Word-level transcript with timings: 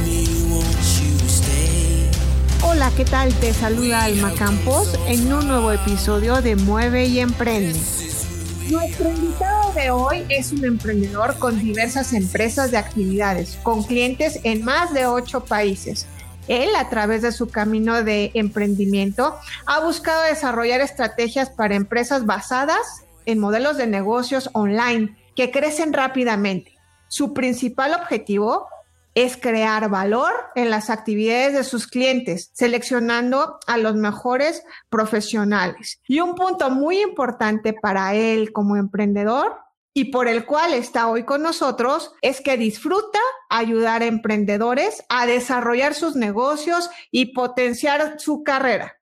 Hola, 2.63 2.91
¿qué 2.95 3.05
tal? 3.05 3.33
Te 3.39 3.53
saluda 3.53 4.03
Alma 4.03 4.31
Campos 4.35 4.93
en 5.07 5.33
un 5.33 5.47
nuevo 5.47 5.71
episodio 5.71 6.43
de 6.43 6.55
Mueve 6.55 7.05
y 7.05 7.19
Emprende. 7.19 7.79
Nuestro 8.69 9.09
invitado 9.09 9.73
de 9.73 9.89
hoy 9.89 10.25
es 10.29 10.51
un 10.51 10.63
emprendedor 10.63 11.39
con 11.39 11.59
diversas 11.59 12.13
empresas 12.13 12.69
de 12.69 12.77
actividades, 12.77 13.57
con 13.63 13.81
clientes 13.83 14.39
en 14.43 14.63
más 14.63 14.93
de 14.93 15.07
ocho 15.07 15.43
países. 15.43 16.05
Él, 16.47 16.69
a 16.77 16.87
través 16.87 17.23
de 17.23 17.31
su 17.31 17.49
camino 17.49 18.03
de 18.03 18.29
emprendimiento, 18.35 19.35
ha 19.65 19.79
buscado 19.79 20.21
desarrollar 20.21 20.81
estrategias 20.81 21.49
para 21.49 21.75
empresas 21.75 22.27
basadas 22.27 23.05
en 23.25 23.39
modelos 23.39 23.75
de 23.77 23.87
negocios 23.87 24.51
online 24.53 25.17
que 25.35 25.49
crecen 25.49 25.93
rápidamente. 25.93 26.77
Su 27.07 27.33
principal 27.33 27.95
objetivo 27.95 28.67
es 29.13 29.37
crear 29.37 29.89
valor 29.89 30.31
en 30.55 30.69
las 30.69 30.89
actividades 30.89 31.53
de 31.53 31.63
sus 31.63 31.87
clientes, 31.87 32.51
seleccionando 32.53 33.59
a 33.67 33.77
los 33.77 33.95
mejores 33.95 34.63
profesionales. 34.89 36.01
Y 36.07 36.19
un 36.19 36.35
punto 36.35 36.69
muy 36.69 37.01
importante 37.01 37.73
para 37.73 38.15
él 38.15 38.53
como 38.53 38.75
emprendedor 38.75 39.57
y 39.93 40.05
por 40.05 40.27
el 40.27 40.45
cual 40.45 40.73
está 40.73 41.09
hoy 41.09 41.23
con 41.23 41.41
nosotros 41.43 42.13
es 42.21 42.39
que 42.39 42.55
disfruta 42.57 43.19
ayudar 43.49 44.01
a 44.01 44.05
emprendedores 44.05 45.03
a 45.09 45.25
desarrollar 45.25 45.93
sus 45.93 46.15
negocios 46.15 46.89
y 47.11 47.33
potenciar 47.33 48.19
su 48.19 48.43
carrera. 48.43 48.97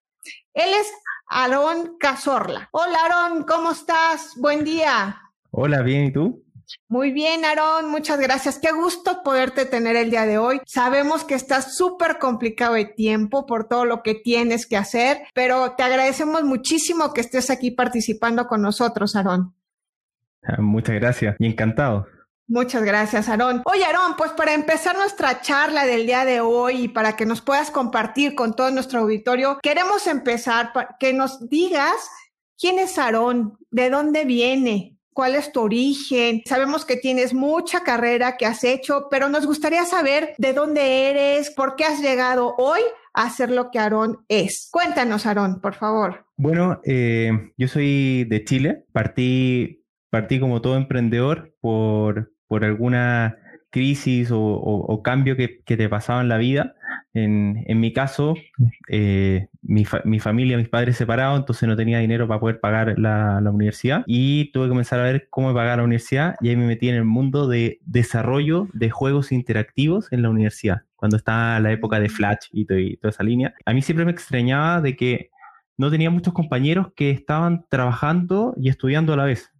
Él 0.54 0.72
es 0.74 0.88
Aarón 1.28 1.98
Cazorla. 2.00 2.70
Hola 2.72 2.98
Aarón, 3.04 3.44
¿cómo 3.44 3.72
estás? 3.72 4.34
Buen 4.36 4.64
día. 4.64 5.22
Hola, 5.52 5.82
bien, 5.82 6.06
¿y 6.06 6.12
tú? 6.12 6.44
Muy 6.88 7.12
bien, 7.12 7.46
Aarón, 7.46 7.90
muchas 7.90 8.20
gracias. 8.20 8.60
Qué 8.60 8.72
gusto 8.72 9.22
poderte 9.24 9.66
tener 9.66 9.96
el 9.96 10.10
día 10.10 10.26
de 10.26 10.38
hoy. 10.38 10.62
Sabemos 10.66 11.24
que 11.24 11.36
estás 11.36 11.76
súper 11.76 12.20
complicado 12.20 12.74
de 12.74 12.86
tiempo 12.86 13.46
por 13.46 13.68
todo 13.68 13.86
lo 13.86 14.04
que 14.04 14.16
tienes 14.16 14.66
que 14.66 14.78
hacer, 14.78 15.24
pero 15.34 15.74
te 15.76 15.84
agradecemos 15.84 16.44
muchísimo 16.44 17.14
que 17.14 17.22
estés 17.22 17.50
aquí 17.50 17.72
participando 17.72 18.48
con 18.48 18.62
nosotros, 18.62 19.16
Aarón. 19.16 19.54
Ah, 20.44 20.62
muchas 20.62 20.96
gracias 20.96 21.36
y 21.40 21.48
encantado. 21.48 22.08
Muchas 22.48 22.84
gracias, 22.84 23.30
Aarón. 23.30 23.62
Oye, 23.66 23.86
Aarón, 23.86 24.16
pues 24.18 24.32
para 24.32 24.56
empezar 24.56 24.98
nuestra 24.98 25.40
charla 25.42 25.86
del 25.86 26.08
día 26.08 26.26
de 26.26 26.42
hoy 26.42 26.86
y 26.86 26.88
para 26.88 27.16
que 27.16 27.28
nos 27.28 27.42
puedas 27.42 27.70
compartir 27.70 28.34
con 28.34 28.56
todo 28.56 28.72
nuestro 28.72 29.02
auditorio, 29.02 29.60
queremos 29.62 30.08
empezar 30.08 30.74
para 30.74 30.98
que 31.00 31.14
nos 31.14 31.48
digas 31.48 31.94
quién 32.58 32.80
es 32.80 32.98
Aarón, 32.98 33.58
de 33.70 33.92
dónde 33.92 34.26
viene, 34.26 34.99
cuál 35.20 35.36
es 35.36 35.52
tu 35.52 35.60
origen. 35.60 36.44
Sabemos 36.46 36.86
que 36.86 36.96
tienes 36.96 37.34
mucha 37.34 37.84
carrera 37.84 38.38
que 38.38 38.46
has 38.46 38.64
hecho, 38.64 39.10
pero 39.12 39.28
nos 39.28 39.46
gustaría 39.46 39.84
saber 39.84 40.34
de 40.38 40.54
dónde 40.54 41.10
eres, 41.10 41.52
por 41.52 41.76
qué 41.76 41.84
has 41.84 42.02
llegado 42.02 42.56
hoy 42.58 42.80
a 43.14 43.30
ser 43.30 43.52
lo 43.52 43.70
que 43.70 43.80
Aarón 43.80 44.20
es. 44.30 44.70
Cuéntanos, 44.72 45.26
Aarón, 45.26 45.60
por 45.60 45.76
favor. 45.76 46.26
Bueno, 46.38 46.80
eh, 46.86 47.52
yo 47.58 47.68
soy 47.68 48.24
de 48.30 48.46
Chile, 48.46 48.86
partí 48.94 49.84
partí 50.10 50.40
como 50.40 50.62
todo 50.62 50.78
emprendedor 50.78 51.54
por, 51.60 52.32
por 52.48 52.64
alguna 52.64 53.38
crisis 53.72 54.30
o, 54.32 55.02
cambio 55.04 55.36
que, 55.36 55.50
te 55.66 55.90
pasaba 55.90 56.22
en 56.22 56.30
la 56.30 56.38
vida. 56.38 56.76
En, 57.14 57.80
mi 57.80 57.92
caso, 57.92 58.36
eh, 58.88 59.48
mi, 59.62 59.84
familia, 59.84 60.58
mis 60.58 60.70
padres 60.70 60.96
separados, 60.96 61.40
entonces 61.40 61.68
no 61.68 61.76
tenía 61.76 62.00
dinero 62.00 62.28
para 62.28 62.40
poder 62.40 62.60
pagar 62.60 63.00
la, 63.00 63.42
universidad 63.52 64.04
y 64.06 64.52
tuve 64.52 64.66
que 64.66 64.70
comenzar 64.70 65.00
a 65.00 65.04
ver 65.04 65.28
cómo 65.30 65.54
pagar 65.54 65.80
la 65.80 65.84
universidad 65.84 66.36
y 66.40 66.50
ahí 66.50 66.56
me 66.56 66.68
metí 66.68 66.88
en 66.88 66.96
el 66.96 67.06
mundo 67.06 67.48
de 67.48 67.80
desarrollo 67.86 68.68
de 68.74 68.92
juegos 68.92 69.32
interactivos 69.32 70.12
en 70.12 70.22
la 70.22 70.30
universidad, 70.30 70.84
cuando 70.96 71.18
estaba 71.18 71.60
la 71.60 71.72
época 71.72 72.00
de 72.00 72.10
Flash 72.10 72.48
y, 72.52 72.62
y 72.72 72.98
toda 72.98 73.10
esa 73.10 73.24
línea. 73.24 73.54
A 73.66 73.74
mí 73.74 73.82
siempre 73.82 74.06
me 74.06 74.12
extrañaba 74.12 74.82
de 74.82 74.96
que 74.96 75.32
no 75.78 75.90
tenía 75.90 76.12
muchos 76.12 76.34
compañeros 76.34 76.94
que 76.96 77.10
estaban 77.10 77.66
trabajando 77.70 78.54
y 78.58 78.70
estudiando 78.70 79.14
a 79.14 79.18
la 79.18 79.26
vez 79.26 79.52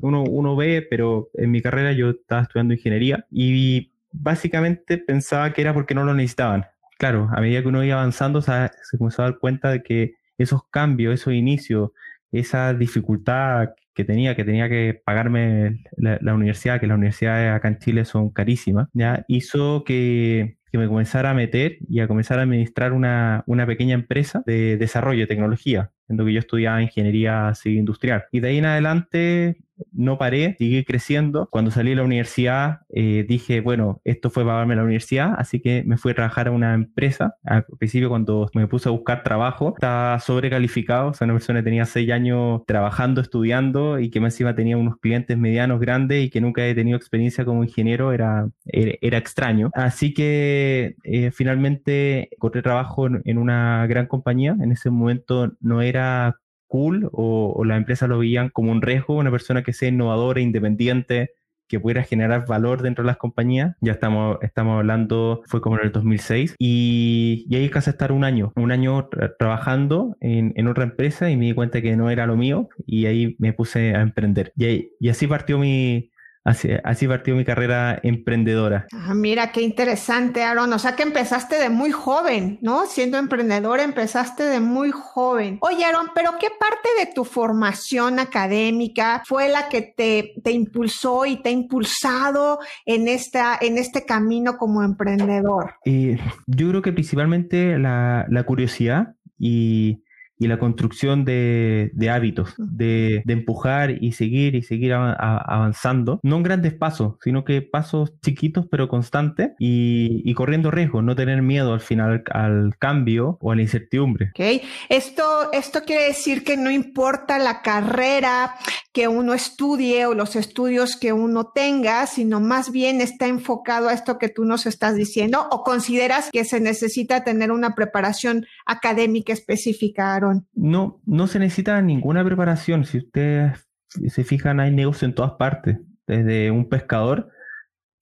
uno, 0.00 0.22
uno 0.22 0.56
ve, 0.56 0.86
pero 0.88 1.30
en 1.34 1.50
mi 1.50 1.60
carrera 1.60 1.92
yo 1.92 2.10
estaba 2.10 2.42
estudiando 2.42 2.74
ingeniería 2.74 3.26
y 3.30 3.92
básicamente 4.10 4.98
pensaba 4.98 5.52
que 5.52 5.60
era 5.60 5.74
porque 5.74 5.94
no 5.94 6.04
lo 6.04 6.14
necesitaban. 6.14 6.64
Claro, 7.02 7.28
a 7.32 7.40
medida 7.40 7.62
que 7.62 7.66
uno 7.66 7.82
iba 7.82 7.96
avanzando 7.96 8.40
se, 8.42 8.52
comenzó 8.96 9.22
a 9.22 9.24
dar 9.24 9.38
cuenta 9.40 9.70
de 9.70 9.82
que 9.82 10.14
esos 10.38 10.68
cambios, 10.70 11.12
esos 11.12 11.34
inicios, 11.34 11.90
esa 12.30 12.74
dificultad 12.74 13.70
que 13.92 14.04
tenía, 14.04 14.36
que 14.36 14.44
tenía 14.44 14.68
que 14.68 15.02
pagarme 15.04 15.82
la, 15.96 16.32
universidad, 16.32 16.78
que 16.78 16.86
las 16.86 16.96
universidades 16.96 17.56
acá 17.56 17.66
en 17.66 17.80
Chile 17.80 18.04
son 18.04 18.30
carísimas, 18.30 18.88
ya 18.92 19.24
hizo 19.26 19.82
que, 19.82 20.58
que, 20.70 20.78
me 20.78 20.86
comenzara 20.86 21.30
a 21.30 21.34
meter 21.34 21.78
y 21.88 21.98
a 21.98 22.06
comenzar 22.06 22.38
a 22.38 22.42
administrar 22.42 22.92
una, 22.92 23.42
una 23.48 23.66
pequeña 23.66 23.94
empresa 23.94 24.44
de 24.46 24.76
desarrollo 24.76 25.22
de 25.22 25.26
tecnología, 25.26 25.90
en 26.08 26.18
lo 26.18 26.24
que 26.24 26.34
yo 26.34 26.38
estudiaba 26.38 26.82
ingeniería 26.82 27.52
civil 27.56 27.80
industrial. 27.80 28.26
Y 28.30 28.38
de 28.38 28.48
ahí 28.48 28.58
en 28.58 28.66
adelante 28.66 29.56
no 29.92 30.18
paré, 30.18 30.56
seguí 30.58 30.84
creciendo. 30.84 31.48
Cuando 31.50 31.70
salí 31.70 31.90
de 31.90 31.96
la 31.96 32.04
universidad 32.04 32.80
eh, 32.94 33.24
dije, 33.28 33.60
bueno, 33.60 34.00
esto 34.04 34.30
fue 34.30 34.44
para 34.44 34.54
pagarme 34.54 34.76
la 34.76 34.84
universidad, 34.84 35.34
así 35.38 35.60
que 35.60 35.82
me 35.84 35.96
fui 35.96 36.12
a 36.12 36.14
trabajar 36.14 36.48
a 36.48 36.50
una 36.50 36.74
empresa. 36.74 37.36
Al 37.44 37.64
principio 37.78 38.08
cuando 38.08 38.50
me 38.54 38.66
puse 38.68 38.88
a 38.88 38.92
buscar 38.92 39.22
trabajo, 39.22 39.74
estaba 39.74 40.18
sobrecalificado, 40.20 41.10
o 41.10 41.14
sea, 41.14 41.24
una 41.24 41.34
persona 41.34 41.60
que 41.60 41.64
tenía 41.64 41.86
seis 41.86 42.10
años 42.10 42.62
trabajando, 42.66 43.20
estudiando 43.20 43.98
y 43.98 44.10
que 44.10 44.20
más 44.20 44.34
encima 44.34 44.54
tenía 44.54 44.76
unos 44.76 44.98
clientes 44.98 45.36
medianos 45.38 45.80
grandes 45.80 46.24
y 46.24 46.30
que 46.30 46.40
nunca 46.40 46.62
había 46.62 46.74
tenido 46.74 46.96
experiencia 46.96 47.44
como 47.44 47.64
ingeniero, 47.64 48.12
era, 48.12 48.48
era, 48.66 49.18
extraño. 49.18 49.70
Así 49.74 50.14
que 50.14 50.96
eh, 51.04 51.30
finalmente 51.32 52.28
encontré 52.34 52.62
trabajo 52.62 53.06
en 53.06 53.38
una 53.38 53.86
gran 53.86 54.06
compañía. 54.06 54.56
En 54.60 54.72
ese 54.72 54.90
momento 54.90 55.52
no 55.60 55.82
era 55.82 56.36
cool 56.72 57.10
o, 57.12 57.52
o 57.54 57.64
las 57.66 57.76
empresas 57.76 58.08
lo 58.08 58.18
veían 58.18 58.48
como 58.48 58.72
un 58.72 58.80
riesgo, 58.80 59.16
una 59.16 59.30
persona 59.30 59.62
que 59.62 59.74
sea 59.74 59.90
innovadora, 59.90 60.40
independiente, 60.40 61.32
que 61.68 61.78
pudiera 61.78 62.02
generar 62.02 62.46
valor 62.46 62.80
dentro 62.80 63.04
de 63.04 63.08
las 63.08 63.18
compañías. 63.18 63.76
Ya 63.82 63.92
estamos, 63.92 64.38
estamos 64.40 64.78
hablando, 64.78 65.42
fue 65.46 65.60
como 65.60 65.78
en 65.78 65.84
el 65.84 65.92
2006, 65.92 66.56
y, 66.58 67.46
y 67.48 67.56
ahí 67.56 67.68
casi 67.68 67.90
estar 67.90 68.10
un 68.10 68.24
año, 68.24 68.52
un 68.56 68.72
año 68.72 69.08
trabajando 69.38 70.16
en, 70.20 70.54
en, 70.56 70.66
otra 70.66 70.84
empresa 70.84 71.30
y 71.30 71.36
me 71.36 71.46
di 71.46 71.54
cuenta 71.54 71.82
que 71.82 71.94
no 71.94 72.08
era 72.08 72.26
lo 72.26 72.36
mío 72.36 72.68
y 72.86 73.04
ahí 73.04 73.36
me 73.38 73.52
puse 73.52 73.94
a 73.94 74.00
emprender. 74.00 74.52
Y, 74.56 74.90
y 74.98 75.08
así 75.10 75.26
partió 75.26 75.58
mi, 75.58 76.10
Así, 76.44 76.70
así 76.82 77.06
partió 77.06 77.36
mi 77.36 77.44
carrera 77.44 78.00
emprendedora. 78.02 78.86
Ah, 78.92 79.14
mira, 79.14 79.52
qué 79.52 79.62
interesante, 79.62 80.42
Aaron. 80.42 80.72
O 80.72 80.78
sea 80.78 80.96
que 80.96 81.04
empezaste 81.04 81.56
de 81.56 81.70
muy 81.70 81.92
joven, 81.92 82.58
¿no? 82.62 82.86
Siendo 82.86 83.16
emprendedor, 83.16 83.78
empezaste 83.78 84.44
de 84.44 84.58
muy 84.58 84.90
joven. 84.90 85.58
Oye, 85.60 85.84
Aaron, 85.84 86.08
pero 86.14 86.32
¿qué 86.40 86.48
parte 86.58 86.88
de 86.98 87.12
tu 87.14 87.24
formación 87.24 88.18
académica 88.18 89.22
fue 89.24 89.48
la 89.48 89.68
que 89.68 89.82
te, 89.82 90.34
te 90.42 90.50
impulsó 90.50 91.26
y 91.26 91.40
te 91.40 91.50
ha 91.50 91.52
impulsado 91.52 92.58
en, 92.86 93.06
esta, 93.06 93.56
en 93.60 93.78
este 93.78 94.04
camino 94.04 94.56
como 94.56 94.82
emprendedor? 94.82 95.74
Eh, 95.84 96.18
yo 96.46 96.68
creo 96.70 96.82
que 96.82 96.92
principalmente 96.92 97.78
la, 97.78 98.26
la 98.28 98.42
curiosidad 98.42 99.14
y 99.38 100.01
y 100.42 100.48
la 100.48 100.58
construcción 100.58 101.24
de, 101.24 101.92
hábitos, 102.10 102.54
de, 102.58 103.22
empujar 103.28 103.92
y 104.02 104.10
seguir 104.12 104.56
y 104.56 104.62
seguir 104.62 104.92
avanzando, 104.92 106.18
no 106.24 106.36
en 106.38 106.42
grandes 106.42 106.74
pasos, 106.74 107.14
sino 107.22 107.44
que 107.44 107.62
pasos 107.62 108.12
chiquitos 108.20 108.66
pero 108.68 108.88
constantes 108.88 109.52
y, 109.60 110.34
corriendo 110.34 110.72
riesgos, 110.72 111.04
no 111.04 111.14
tener 111.14 111.42
miedo 111.42 111.72
al 111.72 111.80
final 111.80 112.24
al 112.32 112.76
cambio 112.78 113.38
o 113.40 113.52
a 113.52 113.54
la 113.54 113.62
incertidumbre. 113.62 114.30
Okay. 114.30 114.62
Esto, 114.88 115.52
esto 115.52 115.82
quiere 115.86 116.06
decir 116.06 116.42
que 116.42 116.56
no 116.56 116.72
importa 116.72 117.38
la 117.38 117.62
carrera 117.62 118.56
que 118.92 119.08
uno 119.08 119.32
estudie 119.32 120.06
o 120.06 120.14
los 120.14 120.36
estudios 120.36 120.96
que 120.96 121.12
uno 121.12 121.50
tenga, 121.54 122.06
sino 122.06 122.40
más 122.40 122.70
bien 122.70 123.00
está 123.00 123.26
enfocado 123.26 123.88
a 123.88 123.94
esto 123.94 124.18
que 124.18 124.28
tú 124.28 124.44
nos 124.44 124.66
estás 124.66 124.94
diciendo 124.94 125.48
o 125.50 125.62
consideras 125.62 126.30
que 126.30 126.44
se 126.44 126.60
necesita 126.60 127.24
tener 127.24 127.50
una 127.50 127.74
preparación 127.74 128.46
académica 128.66 129.32
específica, 129.32 130.14
Aaron. 130.14 130.46
No, 130.52 131.00
no 131.06 131.26
se 131.26 131.38
necesita 131.38 131.80
ninguna 131.80 132.24
preparación. 132.24 132.84
Si 132.84 132.98
ustedes 132.98 133.66
se 133.88 134.24
fijan, 134.24 134.60
hay 134.60 134.70
negocio 134.70 135.06
en 135.06 135.14
todas 135.14 135.32
partes. 135.32 135.78
Desde 136.06 136.50
un 136.50 136.68
pescador 136.68 137.30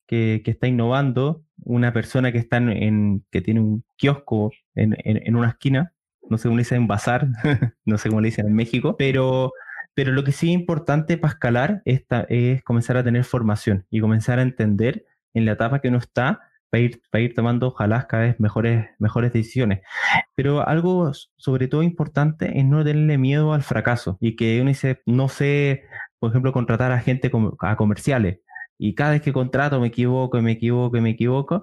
que, 0.06 0.42
está 0.44 0.66
innovando, 0.66 1.44
una 1.62 1.92
persona 1.92 2.32
que 2.32 2.38
está 2.38 2.56
en, 2.56 3.24
que 3.30 3.40
tiene 3.40 3.60
un 3.60 3.84
kiosco 3.96 4.50
en, 4.74 5.36
una 5.36 5.50
esquina 5.50 5.92
no 6.28 6.38
sé 6.38 6.44
cómo 6.44 6.56
le 6.56 6.62
dicen 6.62 6.86
bazar, 6.86 7.28
no 7.84 7.98
sé 7.98 8.08
cómo 8.08 8.20
le 8.20 8.28
dicen 8.28 8.46
en 8.46 8.54
México, 8.54 8.94
pero 8.96 9.52
pero 9.94 10.12
lo 10.12 10.24
que 10.24 10.32
sí 10.32 10.48
es 10.48 10.54
importante 10.54 11.16
para 11.18 11.32
escalar 11.32 11.82
es, 11.84 12.04
es 12.28 12.62
comenzar 12.62 12.96
a 12.96 13.04
tener 13.04 13.24
formación 13.24 13.86
y 13.90 14.00
comenzar 14.00 14.38
a 14.38 14.42
entender 14.42 15.04
en 15.34 15.44
la 15.44 15.52
etapa 15.52 15.80
que 15.80 15.88
uno 15.88 15.98
está 15.98 16.40
para 16.70 16.82
ir, 16.82 17.02
para 17.10 17.22
ir 17.22 17.34
tomando, 17.34 17.68
ojalá, 17.68 18.06
cada 18.06 18.24
vez 18.24 18.40
mejores, 18.40 19.32
decisiones. 19.32 19.80
Pero 20.34 20.66
algo 20.66 21.12
sobre 21.36 21.68
todo 21.68 21.82
importante 21.82 22.58
es 22.58 22.64
no 22.64 22.84
tenerle 22.84 23.18
miedo 23.18 23.52
al 23.52 23.62
fracaso 23.62 24.16
y 24.20 24.36
que 24.36 24.60
uno 24.60 24.68
dice, 24.68 25.02
no 25.06 25.28
sé, 25.28 25.84
por 26.18 26.30
ejemplo, 26.30 26.52
contratar 26.52 26.92
a 26.92 27.00
gente 27.00 27.30
a 27.60 27.76
comerciales 27.76 28.38
y 28.78 28.94
cada 28.94 29.12
vez 29.12 29.22
que 29.22 29.32
contrato 29.32 29.80
me 29.80 29.88
equivoco 29.88 30.40
me 30.40 30.52
equivoco 30.52 31.00
me 31.00 31.10
equivoco. 31.10 31.62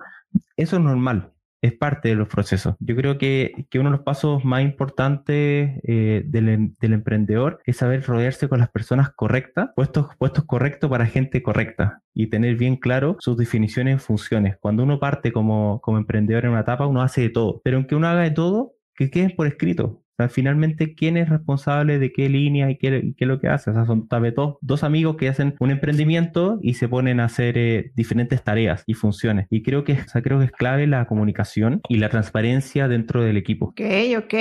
Eso 0.56 0.78
es 0.78 0.82
normal 0.84 1.34
es 1.62 1.74
parte 1.74 2.10
de 2.10 2.16
los 2.16 2.28
procesos. 2.28 2.76
Yo 2.80 2.96
creo 2.96 3.18
que, 3.18 3.68
que 3.70 3.80
uno 3.80 3.90
de 3.90 3.98
los 3.98 4.06
pasos 4.06 4.44
más 4.46 4.62
importantes 4.62 5.80
eh, 5.84 6.24
del, 6.26 6.50
em, 6.50 6.76
del, 6.80 6.94
emprendedor 6.94 7.60
es 7.66 7.78
saber 7.78 8.04
rodearse 8.04 8.48
con 8.48 8.60
las 8.60 8.70
personas 8.70 9.10
correctas, 9.16 9.70
puestos, 9.76 10.08
puestos 10.18 10.46
correctos 10.46 10.90
para 10.90 11.06
gente 11.06 11.42
correcta 11.42 12.02
y 12.14 12.28
tener 12.28 12.56
bien 12.56 12.76
claro 12.78 13.18
sus 13.20 13.38
definiciones 13.38 13.96
y 13.96 14.00
funciones. 14.00 14.58
Cuando 14.60 14.84
uno 14.84 15.00
parte 15.00 15.32
como, 15.32 15.82
como 15.82 15.98
emprendedor 15.98 16.46
en 16.46 16.52
una 16.52 16.62
etapa, 16.62 16.88
uno 16.88 17.02
hace 17.02 17.22
de 17.22 17.30
todo, 17.30 17.62
pero 17.64 17.78
aunque 17.78 17.96
uno 17.96 18.08
haga 18.08 18.22
de 18.22 18.32
todo, 18.32 18.74
que 18.96 19.12
quede 19.12 19.30
por 19.30 19.48
escrito 19.48 20.04
finalmente, 20.30 20.96
¿quién 20.96 21.18
es 21.18 21.30
responsable 21.30 22.00
de 22.00 22.12
qué 22.12 22.30
línea 22.30 22.70
y 22.70 22.78
qué, 22.78 23.14
es 23.18 23.28
lo 23.28 23.40
que 23.40 23.48
hace? 23.48 23.70
O 23.70 23.74
sea, 23.74 23.86
son 23.86 24.08
tal 24.08 24.22
vez 24.22 24.34
dos, 24.62 24.84
amigos 24.84 25.18
que 25.18 25.30
hacen 25.30 25.56
un 25.60 25.72
emprendimiento 25.72 26.60
y 26.62 26.76
se 26.76 26.88
ponen 26.88 27.20
a 27.20 27.26
hacer 27.26 27.58
eh, 27.58 27.92
diferentes 27.96 28.44
tareas 28.44 28.84
y 28.86 28.94
funciones. 28.94 29.48
Y 29.50 29.64
creo 29.64 29.84
que, 29.84 29.94
o 29.94 30.22
creo 30.22 30.40
que 30.40 30.46
es 30.46 30.52
clave 30.52 30.88
la 30.88 31.06
comunicación 31.06 31.82
y 31.90 31.98
la 31.98 32.10
transparencia 32.10 32.88
dentro 32.88 33.24
del 33.24 33.38
equipo. 33.38 33.68
Ok, 33.68 33.82
ok. 34.18 34.34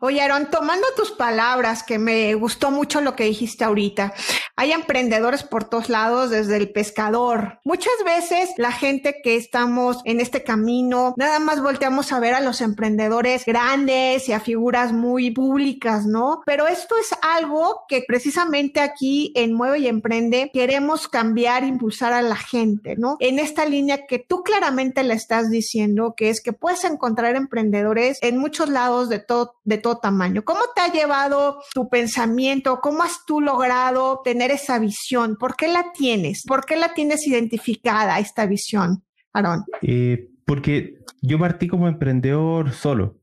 Oye, 0.00 0.20
Aaron, 0.20 0.48
tomando 0.50 0.86
tus 0.96 1.12
palabras, 1.12 1.82
que 1.82 1.98
me 1.98 2.34
gustó 2.34 2.70
mucho 2.70 3.00
lo 3.00 3.16
que 3.16 3.24
dijiste 3.24 3.64
ahorita, 3.64 4.12
hay 4.56 4.72
emprendedores 4.72 5.42
por 5.42 5.64
todos 5.64 5.88
lados, 5.88 6.30
desde 6.30 6.56
el 6.56 6.70
pescador. 6.70 7.60
Muchas 7.64 7.94
veces 8.04 8.50
la 8.58 8.72
gente 8.72 9.20
que 9.22 9.36
estamos 9.36 10.00
en 10.04 10.20
este 10.20 10.42
camino, 10.42 11.14
nada 11.16 11.38
más 11.38 11.62
volteamos 11.62 12.12
a 12.12 12.20
ver 12.20 12.34
a 12.34 12.40
los 12.40 12.60
emprendedores 12.60 13.44
grandes 13.44 14.28
y 14.28 14.32
a 14.32 14.40
figuras 14.40 14.92
muy 14.92 15.15
muy 15.16 15.30
públicas, 15.30 16.04
¿no? 16.04 16.42
Pero 16.44 16.66
esto 16.66 16.94
es 16.98 17.08
algo 17.22 17.84
que 17.88 18.04
precisamente 18.06 18.80
aquí 18.80 19.32
en 19.34 19.54
Mueve 19.54 19.78
y 19.78 19.86
Emprende 19.86 20.50
queremos 20.52 21.08
cambiar, 21.08 21.64
impulsar 21.64 22.12
a 22.12 22.20
la 22.20 22.36
gente, 22.36 22.96
¿no? 22.96 23.16
En 23.20 23.38
esta 23.38 23.64
línea 23.64 24.06
que 24.06 24.18
tú 24.18 24.42
claramente 24.42 25.02
le 25.04 25.14
estás 25.14 25.48
diciendo, 25.48 26.12
que 26.14 26.28
es 26.28 26.42
que 26.42 26.52
puedes 26.52 26.84
encontrar 26.84 27.34
emprendedores 27.34 28.18
en 28.20 28.36
muchos 28.36 28.68
lados 28.68 29.08
de 29.08 29.18
todo, 29.18 29.54
de 29.64 29.78
todo 29.78 30.00
tamaño. 30.00 30.44
¿Cómo 30.44 30.60
te 30.74 30.82
ha 30.82 30.92
llevado 30.92 31.62
tu 31.72 31.88
pensamiento? 31.88 32.80
¿Cómo 32.82 33.02
has 33.02 33.24
tú 33.26 33.40
logrado 33.40 34.20
tener 34.22 34.50
esa 34.50 34.78
visión? 34.78 35.36
¿Por 35.40 35.56
qué 35.56 35.68
la 35.68 35.92
tienes? 35.96 36.44
¿Por 36.46 36.66
qué 36.66 36.76
la 36.76 36.92
tienes 36.92 37.26
identificada, 37.26 38.18
esta 38.18 38.44
visión, 38.44 39.02
Aaron? 39.32 39.64
Eh, 39.80 40.28
porque 40.44 40.98
yo 41.22 41.38
partí 41.38 41.68
como 41.68 41.88
emprendedor 41.88 42.72
solo. 42.72 43.16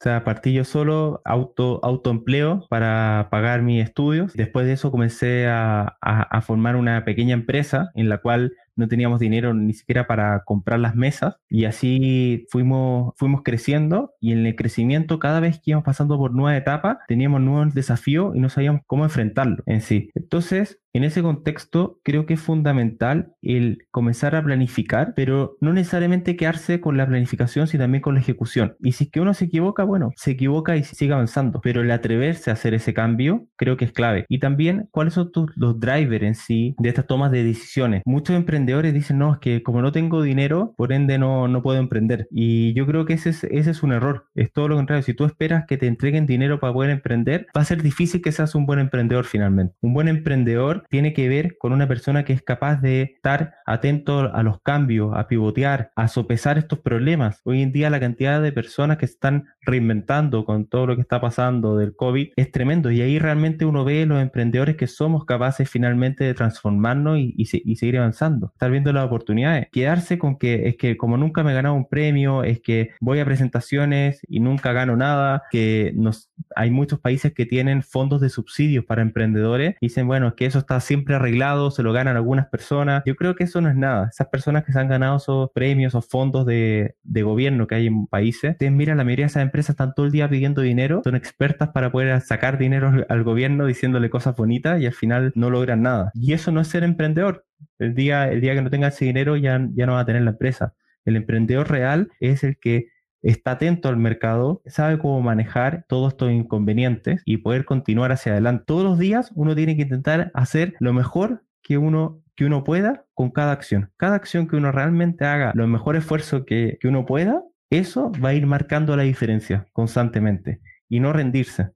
O 0.00 0.02
sea, 0.02 0.24
partí 0.24 0.54
yo 0.54 0.64
solo, 0.64 1.20
auto, 1.26 1.78
autoempleo 1.82 2.66
para 2.70 3.28
pagar 3.30 3.60
mis 3.60 3.84
estudios. 3.84 4.32
Después 4.32 4.64
de 4.64 4.72
eso 4.72 4.90
comencé 4.90 5.46
a, 5.46 5.98
a, 6.00 6.40
formar 6.40 6.76
una 6.76 7.04
pequeña 7.04 7.34
empresa 7.34 7.90
en 7.94 8.08
la 8.08 8.16
cual 8.16 8.54
no 8.76 8.88
teníamos 8.88 9.20
dinero 9.20 9.52
ni 9.52 9.74
siquiera 9.74 10.06
para 10.06 10.42
comprar 10.44 10.80
las 10.80 10.96
mesas 10.96 11.36
y 11.50 11.66
así 11.66 12.46
fuimos, 12.50 13.12
fuimos 13.16 13.42
creciendo 13.44 14.14
y 14.20 14.32
en 14.32 14.46
el 14.46 14.56
crecimiento 14.56 15.18
cada 15.18 15.38
vez 15.38 15.56
que 15.56 15.72
íbamos 15.72 15.84
pasando 15.84 16.16
por 16.16 16.32
nueva 16.32 16.56
etapa 16.56 17.00
teníamos 17.06 17.42
nuevos 17.42 17.74
desafíos 17.74 18.34
y 18.34 18.40
no 18.40 18.48
sabíamos 18.48 18.80
cómo 18.86 19.04
enfrentarlo 19.04 19.62
en 19.66 19.82
sí. 19.82 20.10
Entonces, 20.14 20.80
en 20.92 21.04
ese 21.04 21.22
contexto, 21.22 22.00
creo 22.02 22.26
que 22.26 22.34
es 22.34 22.40
fundamental 22.40 23.34
el 23.42 23.86
comenzar 23.90 24.34
a 24.34 24.42
planificar, 24.42 25.12
pero 25.14 25.56
no 25.60 25.72
necesariamente 25.72 26.36
quedarse 26.36 26.80
con 26.80 26.96
la 26.96 27.06
planificación, 27.06 27.66
sino 27.66 27.84
también 27.84 28.02
con 28.02 28.14
la 28.14 28.20
ejecución. 28.20 28.76
Y 28.80 28.92
si 28.92 29.04
es 29.04 29.10
que 29.10 29.20
uno 29.20 29.34
se 29.34 29.46
equivoca, 29.46 29.84
bueno, 29.84 30.10
se 30.16 30.32
equivoca 30.32 30.76
y 30.76 30.84
sigue 30.84 31.12
avanzando, 31.12 31.60
pero 31.60 31.82
el 31.82 31.90
atreverse 31.90 32.50
a 32.50 32.54
hacer 32.54 32.74
ese 32.74 32.94
cambio 32.94 33.46
creo 33.56 33.76
que 33.76 33.84
es 33.84 33.92
clave. 33.92 34.24
Y 34.28 34.38
también, 34.38 34.88
¿cuáles 34.90 35.14
son 35.14 35.30
los 35.56 35.78
drivers 35.78 36.24
en 36.24 36.34
sí 36.34 36.74
de 36.78 36.88
estas 36.88 37.06
tomas 37.06 37.30
de 37.30 37.44
decisiones? 37.44 38.02
Muchos 38.04 38.36
emprendedores 38.36 38.92
dicen, 38.92 39.18
no, 39.18 39.34
es 39.34 39.38
que 39.38 39.62
como 39.62 39.82
no 39.82 39.92
tengo 39.92 40.22
dinero, 40.22 40.74
por 40.76 40.92
ende 40.92 41.18
no, 41.18 41.48
no 41.48 41.62
puedo 41.62 41.78
emprender. 41.78 42.26
Y 42.30 42.74
yo 42.74 42.86
creo 42.86 43.04
que 43.04 43.14
ese 43.14 43.30
es, 43.30 43.44
ese 43.44 43.70
es 43.70 43.82
un 43.82 43.92
error. 43.92 44.26
Es 44.34 44.52
todo 44.52 44.68
lo 44.68 44.76
contrario. 44.76 45.02
Si 45.02 45.14
tú 45.14 45.24
esperas 45.24 45.64
que 45.66 45.76
te 45.76 45.86
entreguen 45.86 46.26
dinero 46.26 46.60
para 46.60 46.72
poder 46.72 46.90
emprender, 46.90 47.46
va 47.56 47.62
a 47.62 47.64
ser 47.64 47.82
difícil 47.82 48.22
que 48.22 48.32
seas 48.32 48.54
un 48.54 48.66
buen 48.66 48.80
emprendedor 48.80 49.24
finalmente. 49.24 49.74
Un 49.80 49.94
buen 49.94 50.08
emprendedor 50.08 50.79
tiene 50.88 51.12
que 51.12 51.28
ver 51.28 51.58
con 51.58 51.72
una 51.72 51.88
persona 51.88 52.24
que 52.24 52.32
es 52.32 52.42
capaz 52.42 52.80
de 52.80 53.02
estar 53.02 53.54
atento 53.66 54.34
a 54.34 54.42
los 54.42 54.60
cambios, 54.62 55.12
a 55.14 55.28
pivotear, 55.28 55.92
a 55.96 56.08
sopesar 56.08 56.58
estos 56.58 56.78
problemas. 56.78 57.40
Hoy 57.44 57.62
en 57.62 57.72
día 57.72 57.90
la 57.90 58.00
cantidad 58.00 58.42
de 58.42 58.52
personas 58.52 58.98
que 58.98 59.04
están 59.04 59.48
reinventando 59.62 60.44
con 60.44 60.66
todo 60.66 60.86
lo 60.86 60.96
que 60.96 61.02
está 61.02 61.20
pasando 61.20 61.76
del 61.76 61.94
COVID 61.94 62.30
es 62.36 62.50
tremendo 62.50 62.90
y 62.90 63.00
ahí 63.00 63.18
realmente 63.18 63.64
uno 63.64 63.84
ve 63.84 64.06
los 64.06 64.20
emprendedores 64.20 64.76
que 64.76 64.86
somos 64.86 65.24
capaces 65.24 65.68
finalmente 65.68 66.24
de 66.24 66.34
transformarnos 66.34 67.18
y, 67.18 67.46
seguir 67.46 67.98
avanzando, 67.98 68.50
estar 68.52 68.70
viendo 68.70 68.92
las 68.92 69.06
oportunidades, 69.06 69.68
quedarse 69.70 70.18
con 70.18 70.38
que 70.38 70.68
es 70.68 70.76
que 70.76 70.96
como 70.96 71.16
nunca 71.16 71.42
me 71.42 71.52
he 71.52 71.54
ganado 71.54 71.74
un 71.74 71.88
premio, 71.88 72.42
es 72.42 72.60
que 72.60 72.90
voy 73.00 73.20
a 73.20 73.24
presentaciones 73.24 74.20
y 74.28 74.40
nunca 74.40 74.72
gano 74.72 74.96
nada, 74.96 75.44
que 75.50 75.92
nos, 75.94 76.30
hay 76.56 76.70
muchos 76.70 77.00
países 77.00 77.32
que 77.32 77.46
tienen 77.46 77.82
fondos 77.82 78.20
de 78.20 78.28
subsidios 78.28 78.84
para 78.84 79.02
emprendedores 79.02 79.76
y 79.80 79.86
dicen, 79.86 80.06
bueno, 80.06 80.28
es 80.28 80.34
que 80.34 80.46
eso 80.46 80.58
está 80.70 80.80
siempre 80.80 81.16
arreglado, 81.16 81.72
se 81.72 81.82
lo 81.82 81.92
ganan 81.92 82.16
algunas 82.16 82.46
personas. 82.46 83.02
Yo 83.04 83.16
creo 83.16 83.34
que 83.34 83.44
eso 83.44 83.60
no 83.60 83.68
es 83.68 83.74
nada. 83.74 84.08
Esas 84.12 84.28
personas 84.28 84.64
que 84.64 84.72
se 84.72 84.78
han 84.78 84.86
ganado 84.86 85.16
esos 85.16 85.50
premios 85.52 85.96
o 85.96 86.02
fondos 86.02 86.46
de, 86.46 86.94
gobierno 87.04 87.66
que 87.66 87.74
hay 87.74 87.86
en 87.88 88.06
países, 88.06 88.52
ustedes 88.52 88.72
miran, 88.72 88.96
la 88.96 89.04
mayoría 89.04 89.24
de 89.24 89.30
esas 89.30 89.42
empresas 89.42 89.70
están 89.70 89.94
todo 89.94 90.06
el 90.06 90.12
día 90.12 90.28
pidiendo 90.28 90.62
dinero, 90.62 91.02
son 91.02 91.16
expertas 91.16 91.70
para 91.70 91.90
poder 91.90 92.20
sacar 92.20 92.56
dinero 92.56 93.04
al 93.08 93.24
gobierno 93.24 93.66
diciéndole 93.66 94.10
cosas 94.10 94.36
bonitas 94.36 94.80
y 94.80 94.86
al 94.86 94.94
final 94.94 95.32
no 95.34 95.50
logran 95.50 95.82
nada. 95.82 96.12
Y 96.14 96.32
eso 96.32 96.52
no 96.52 96.60
es 96.60 96.68
ser 96.68 96.84
emprendedor. 96.84 97.44
El 97.78 97.94
día, 97.94 98.30
el 98.30 98.40
día 98.40 98.54
que 98.54 98.62
no 98.62 98.70
tenga 98.70 98.88
ese 98.88 99.04
dinero 99.04 99.36
ya, 99.36 99.60
ya 99.74 99.86
no 99.86 99.94
va 99.94 100.00
a 100.00 100.06
tener 100.06 100.22
la 100.22 100.30
empresa. 100.30 100.74
El 101.04 101.16
emprendedor 101.16 101.68
real 101.68 102.10
es 102.20 102.44
el 102.44 102.58
que 102.58 102.86
está 103.22 103.52
atento 103.52 103.88
al 103.88 103.96
mercado, 103.96 104.62
sabe 104.66 104.98
cómo 104.98 105.20
manejar 105.20 105.84
todos 105.88 106.12
estos 106.12 106.30
inconvenientes 106.30 107.22
y 107.24 107.38
poder 107.38 107.64
continuar 107.64 108.12
hacia 108.12 108.32
adelante. 108.32 108.64
Todos 108.66 108.84
los 108.84 108.98
días 108.98 109.32
uno 109.34 109.54
tiene 109.54 109.76
que 109.76 109.82
intentar 109.82 110.30
hacer 110.34 110.74
lo 110.80 110.92
mejor 110.92 111.44
que 111.62 111.78
uno, 111.78 112.22
que 112.36 112.44
uno 112.44 112.64
pueda 112.64 113.04
con 113.14 113.30
cada 113.30 113.52
acción. 113.52 113.92
Cada 113.96 114.16
acción 114.16 114.48
que 114.48 114.56
uno 114.56 114.72
realmente 114.72 115.24
haga, 115.24 115.52
lo 115.54 115.66
mejor 115.66 115.96
esfuerzo 115.96 116.44
que, 116.44 116.78
que 116.80 116.88
uno 116.88 117.06
pueda, 117.06 117.42
eso 117.70 118.10
va 118.12 118.30
a 118.30 118.34
ir 118.34 118.46
marcando 118.46 118.96
la 118.96 119.04
diferencia 119.04 119.66
constantemente 119.72 120.60
y 120.88 121.00
no 121.00 121.12
rendirse. 121.12 121.70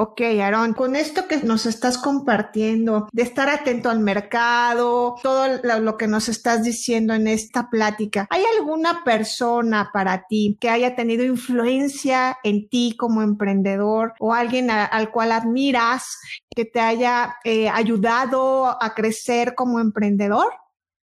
Ok, 0.00 0.20
Aaron, 0.40 0.74
con 0.74 0.94
esto 0.94 1.26
que 1.26 1.38
nos 1.38 1.66
estás 1.66 1.98
compartiendo, 1.98 3.08
de 3.12 3.22
estar 3.22 3.48
atento 3.48 3.90
al 3.90 3.98
mercado, 3.98 5.16
todo 5.24 5.48
lo, 5.80 5.96
que 5.96 6.06
nos 6.06 6.28
estás 6.28 6.62
diciendo 6.62 7.14
en 7.14 7.26
esta 7.26 7.68
plática, 7.68 8.28
¿hay 8.30 8.44
alguna 8.56 9.02
persona 9.02 9.90
para 9.92 10.24
ti 10.28 10.56
que 10.60 10.70
haya 10.70 10.94
tenido 10.94 11.24
influencia 11.24 12.38
en 12.44 12.68
ti 12.68 12.94
como 12.96 13.22
emprendedor 13.22 14.12
o 14.20 14.32
alguien 14.32 14.70
al 14.70 15.10
cual 15.10 15.32
admiras 15.32 16.16
que 16.54 16.64
te 16.64 16.78
haya 16.78 17.34
eh, 17.42 17.68
ayudado 17.68 18.80
a 18.80 18.94
crecer 18.94 19.56
como 19.56 19.80
emprendedor? 19.80 20.52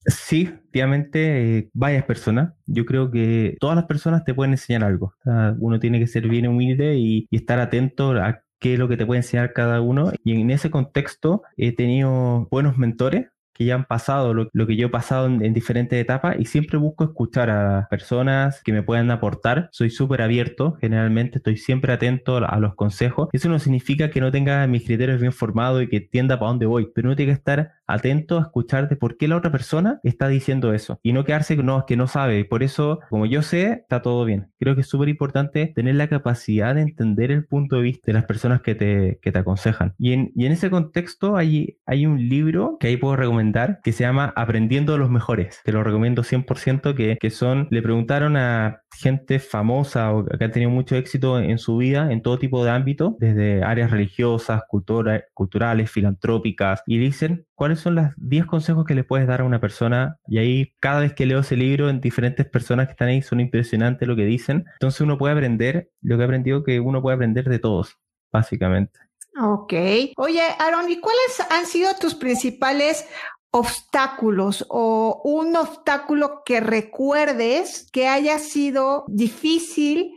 Sí, 0.06 0.42
efectivamente, 0.42 1.58
eh, 1.58 1.70
varias 1.72 2.04
personas. 2.04 2.52
Yo 2.66 2.84
creo 2.84 3.10
que 3.10 3.56
todas 3.58 3.74
las 3.74 3.86
personas 3.86 4.22
te 4.24 4.34
pueden 4.34 4.52
enseñar 4.52 4.84
algo. 4.84 5.14
uno 5.58 5.80
tiene 5.80 5.98
que 5.98 6.06
ser 6.06 6.28
bien 6.28 6.46
humilde 6.46 6.96
y 6.96 7.26
estar 7.32 7.58
atento 7.58 8.12
a 8.12 8.43
qué 8.64 8.72
es 8.72 8.78
lo 8.78 8.88
que 8.88 8.96
te 8.96 9.04
puede 9.04 9.18
enseñar 9.18 9.52
cada 9.52 9.82
uno. 9.82 10.10
Y 10.24 10.40
en 10.40 10.50
ese 10.50 10.70
contexto 10.70 11.42
he 11.58 11.72
tenido 11.72 12.48
buenos 12.50 12.78
mentores 12.78 13.26
que 13.54 13.64
ya 13.64 13.76
han 13.76 13.84
pasado 13.84 14.34
lo, 14.34 14.66
que 14.66 14.76
yo 14.76 14.88
he 14.88 14.90
pasado 14.90 15.26
en, 15.26 15.54
diferentes 15.54 15.98
etapas 15.98 16.36
y 16.38 16.44
siempre 16.46 16.76
busco 16.76 17.04
escuchar 17.04 17.50
a 17.50 17.86
personas 17.88 18.60
que 18.64 18.72
me 18.72 18.82
puedan 18.82 19.10
aportar. 19.10 19.68
Soy 19.72 19.90
súper 19.90 20.20
abierto, 20.22 20.76
generalmente 20.80 21.38
estoy 21.38 21.56
siempre 21.56 21.92
atento 21.92 22.36
a, 22.36 22.58
los 22.58 22.74
consejos. 22.74 23.28
Eso 23.32 23.48
no 23.48 23.58
significa 23.58 24.10
que 24.10 24.20
no 24.20 24.32
tenga 24.32 24.66
mis 24.66 24.84
criterios 24.84 25.20
bien 25.20 25.32
formados 25.32 25.82
y 25.82 25.88
que 25.88 25.98
entienda 25.98 26.38
para 26.38 26.50
dónde 26.50 26.66
voy, 26.66 26.88
pero 26.94 27.08
uno 27.08 27.16
tiene 27.16 27.32
que 27.32 27.36
estar 27.36 27.72
atento 27.86 28.38
a 28.38 28.42
escuchar 28.42 28.88
de 28.88 28.96
por 28.96 29.16
qué 29.16 29.28
la 29.28 29.36
otra 29.36 29.52
persona 29.52 30.00
está 30.02 30.28
diciendo 30.28 30.72
eso 30.72 30.98
y 31.02 31.12
no 31.12 31.24
quedarse 31.24 31.56
no, 31.56 31.84
que 31.86 31.96
no 31.96 32.06
sabe. 32.08 32.44
Por 32.44 32.62
eso, 32.62 33.00
como 33.08 33.26
yo 33.26 33.42
sé, 33.42 33.72
está 33.82 34.02
todo 34.02 34.24
bien. 34.24 34.50
Creo 34.58 34.74
que 34.74 34.80
es 34.80 34.88
súper 34.88 35.08
importante 35.08 35.72
tener 35.74 35.94
la 35.94 36.08
capacidad 36.08 36.74
de 36.74 36.82
entender 36.82 37.30
el 37.30 37.44
punto 37.44 37.76
de 37.76 37.82
vista 37.82 38.02
de 38.06 38.14
las 38.14 38.24
personas 38.24 38.62
que 38.62 38.74
te, 38.74 39.18
que 39.22 39.30
te 39.30 39.38
aconsejan. 39.38 39.94
Y 39.98 40.12
en, 40.12 40.32
y 40.34 40.46
en 40.46 40.52
ese 40.52 40.70
contexto 40.70 41.36
hay, 41.36 41.78
hay 41.86 42.06
un 42.06 42.28
libro 42.28 42.78
que 42.80 42.88
ahí 42.88 42.96
puedo 42.96 43.16
recomendar 43.16 43.43
que 43.82 43.92
se 43.92 44.04
llama 44.04 44.32
Aprendiendo 44.36 44.92
de 44.92 44.98
los 44.98 45.10
Mejores. 45.10 45.60
Te 45.64 45.72
lo 45.72 45.84
recomiendo 45.84 46.22
100% 46.22 46.94
que, 46.94 47.18
que 47.20 47.30
son, 47.30 47.68
le 47.70 47.82
preguntaron 47.82 48.36
a 48.36 48.82
gente 48.94 49.38
famosa 49.38 50.12
o 50.12 50.24
que 50.24 50.44
ha 50.44 50.50
tenido 50.50 50.70
mucho 50.70 50.96
éxito 50.96 51.38
en 51.38 51.58
su 51.58 51.76
vida 51.76 52.12
en 52.12 52.22
todo 52.22 52.38
tipo 52.38 52.64
de 52.64 52.70
ámbitos, 52.70 53.14
desde 53.18 53.62
áreas 53.62 53.90
religiosas, 53.90 54.62
culturales, 54.68 55.90
filantrópicas, 55.90 56.82
y 56.86 56.98
dicen 56.98 57.46
cuáles 57.54 57.80
son 57.80 57.96
los 57.96 58.06
10 58.16 58.46
consejos 58.46 58.84
que 58.84 58.94
le 58.94 59.04
puedes 59.04 59.26
dar 59.26 59.40
a 59.40 59.44
una 59.44 59.60
persona. 59.60 60.16
Y 60.26 60.38
ahí 60.38 60.72
cada 60.80 61.00
vez 61.00 61.12
que 61.14 61.26
leo 61.26 61.40
ese 61.40 61.56
libro 61.56 61.88
en 61.88 62.00
diferentes 62.00 62.46
personas 62.46 62.86
que 62.86 62.92
están 62.92 63.08
ahí 63.08 63.22
son 63.22 63.40
impresionantes 63.40 64.06
lo 64.08 64.16
que 64.16 64.24
dicen. 64.24 64.64
Entonces 64.74 65.00
uno 65.00 65.18
puede 65.18 65.34
aprender, 65.34 65.90
lo 66.00 66.16
que 66.16 66.22
he 66.22 66.24
aprendido 66.26 66.64
que 66.64 66.80
uno 66.80 67.02
puede 67.02 67.16
aprender 67.16 67.48
de 67.48 67.58
todos, 67.58 67.98
básicamente. 68.32 68.98
Ok. 69.40 69.72
Oye, 70.16 70.42
Aaron, 70.60 70.88
¿y 70.88 71.00
cuáles 71.00 71.42
han 71.50 71.66
sido 71.66 71.90
tus 72.00 72.14
principales 72.14 73.08
obstáculos 73.54 74.66
o 74.68 75.22
un 75.24 75.54
obstáculo 75.54 76.42
que 76.44 76.58
recuerdes 76.58 77.88
que 77.92 78.08
haya 78.08 78.40
sido 78.40 79.04
difícil 79.06 80.10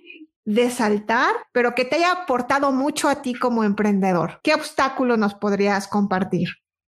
de 0.44 0.72
saltar, 0.72 1.30
pero 1.52 1.76
que 1.76 1.86
te 1.86 1.98
haya 1.98 2.14
aportado 2.14 2.72
mucho 2.72 3.08
a 3.08 3.22
ti 3.22 3.36
como 3.36 3.64
emprendedor? 3.64 4.40
¿Qué 4.42 4.56
obstáculo 4.56 5.18
nos 5.18 5.36
podrías 5.36 5.88
compartir? 5.88 6.50